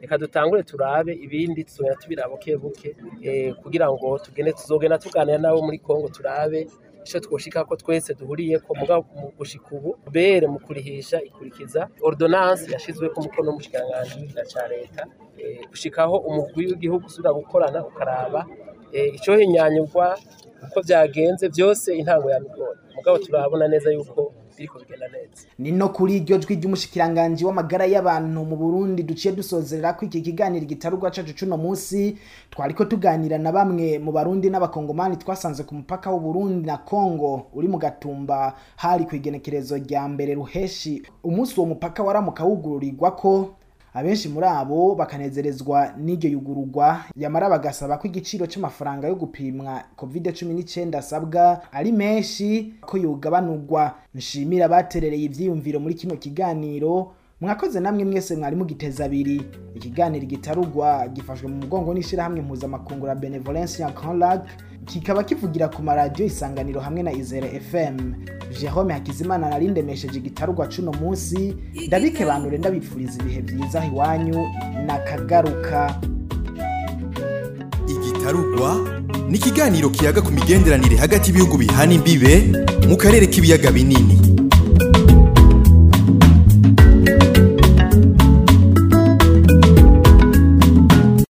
reka 0.00 0.18
dutangure 0.18 0.62
turabe 0.62 1.12
ibindi 1.14 1.64
tuzogenda 1.64 1.98
tubiraba 1.98 2.30
buke 2.30 2.56
buke 2.56 2.88
eh, 3.22 3.54
kugira 3.62 3.90
ngo 3.90 4.18
tugende 4.18 4.52
tuzogenda 4.52 4.98
tuganira 4.98 5.38
nabo 5.38 5.62
muri 5.66 5.78
Kongo 5.78 6.08
turabe 6.08 6.68
ico 7.06 7.18
twoshika 7.24 7.64
ko 7.68 7.76
twese 7.76 8.10
duhuriye 8.18 8.56
ko 8.64 8.70
mu 8.78 8.84
gushika 9.38 9.68
ubu 9.76 9.90
bere 10.14 10.46
mu 10.52 10.58
kurihisha 10.64 11.16
ikurikiza 11.28 11.88
ordonnance 12.06 12.64
yashizwe 12.74 13.06
ku 13.12 13.18
mukono 13.24 13.46
w'umushikiranganji 13.50 14.14
w'igira 14.20 14.44
ca 14.52 14.62
leta 14.72 15.02
eh, 15.38 15.60
gushikaho 15.70 16.16
umugwi 16.28 16.62
w'igihugu 16.68 17.04
usubira 17.06 17.32
gukorana 17.40 17.78
ukaraba 17.90 18.40
eh, 18.92 19.14
ico 19.16 19.32
hinyanyurwa 19.40 20.06
uko 20.66 20.78
vyagenze 20.88 21.44
vyose 21.48 21.88
intango 22.00 22.30
ya 22.30 22.40
mugabo 22.96 23.18
turabona 23.18 23.68
neza 23.68 23.88
yuko 23.92 24.32
ni 25.58 25.72
no 25.72 25.88
kuri 25.88 26.16
iryo 26.16 26.38
jwi 26.38 26.56
ry'umushikiranganji 26.56 27.44
w'amagara 27.44 27.86
y'abantu 27.86 28.44
mu 28.44 28.56
Burundi 28.56 29.02
duciye 29.02 29.34
dusozerera 29.34 29.92
ko 29.92 30.04
iki 30.06 30.20
kiganiro 30.22 30.66
gitarugwa 30.66 31.10
cacu 31.10 31.34
cuno 31.34 31.56
munsi. 31.56 32.16
Twariko 32.50 32.84
tuganira 32.84 33.38
na 33.38 33.52
bamwe 33.52 33.98
mu 33.98 34.12
barundi 34.12 34.50
n'abakongomani 34.50 35.16
twasanze 35.16 35.62
ku 35.64 35.74
mupaka 35.74 36.10
w'u 36.10 36.20
Burundi 36.20 36.66
na 36.66 36.76
Kongo 36.78 37.46
uri 37.54 37.68
mu 37.68 37.78
gatumba. 37.78 38.54
Hari 38.76 39.04
ku 39.04 39.16
igenekerezo 39.16 39.76
rya 39.78 40.08
mbere 40.08 40.34
ruheshi. 40.34 41.02
Umunsi 41.24 41.54
uwo 41.60 41.66
mupaka 41.74 42.02
waramuka 42.02 42.44
wugururirwa 42.44 43.10
ko 43.16 43.54
abenshi 43.94 44.28
muri 44.28 44.46
abo 44.46 44.94
bakanezerezwa 44.94 45.94
n'iryo 45.98 46.30
yugururwa 46.30 47.04
yamara 47.16 47.48
bagasaba 47.48 47.98
ko 47.98 48.06
igiciro 48.08 48.46
c'amafaranga 48.46 49.08
yo 49.08 49.14
gupimwa 49.14 49.82
covid 49.96 50.26
19 50.26 50.96
asabwa 50.98 51.62
ari 51.72 51.92
menshi 51.92 52.74
ko 52.80 52.98
yogabanurwa. 52.98 53.94
Nshimira 54.14 54.68
baterereye 54.68 55.24
ivyiyumviro 55.24 55.80
muri 55.80 55.94
kino 55.94 56.16
kiganiro 56.16 57.12
mwakoze 57.44 57.80
namwe 57.80 58.04
mwese 58.04 58.36
mwari 58.36 58.56
mugiteza 58.56 59.04
abiri. 59.04 59.42
Ikiganiro 59.74 60.26
gitarugwa 60.26 61.08
gifashwe 61.08 61.48
mu 61.48 61.54
mugongo 61.56 61.94
n'ishirahamwe 61.94 62.40
mpuzamakungu 62.40 63.06
la 63.06 63.14
benevolence 63.14 63.82
ya 63.82 63.92
Lac 64.18 64.46
kikaba 64.84 65.24
kivugira 65.24 65.68
ku 65.68 65.82
maradiyo 65.82 66.26
isanganiro 66.26 66.80
hamwe 66.80 67.02
na 67.02 67.12
Izere 67.12 67.60
FM 67.60 67.96
Jerome 68.60 68.94
Hakizimana 68.94 69.48
narindemesheje 69.50 70.18
igitarugwa 70.18 70.68
cuno 70.68 70.92
munsi. 70.92 71.56
Ndabike 71.86 72.24
banure 72.24 72.58
ndabipfuriza 72.58 73.20
ibihe 73.22 73.42
byiza 73.42 73.84
iwanyu 73.86 74.46
nakagaruka. 74.86 76.00
Igitarugwa 77.88 78.76
ni 79.28 79.36
ikiganiro 79.36 79.90
kiyaga 79.90 80.22
ku 80.22 80.32
migenderanire 80.32 80.96
hagati 80.96 81.28
y'ibihugu 81.30 81.56
bihana 81.58 81.92
imbibe 81.92 82.52
mu 82.88 82.96
karere 82.96 83.26
k'ibiyaga 83.26 83.70
binini. 83.72 84.33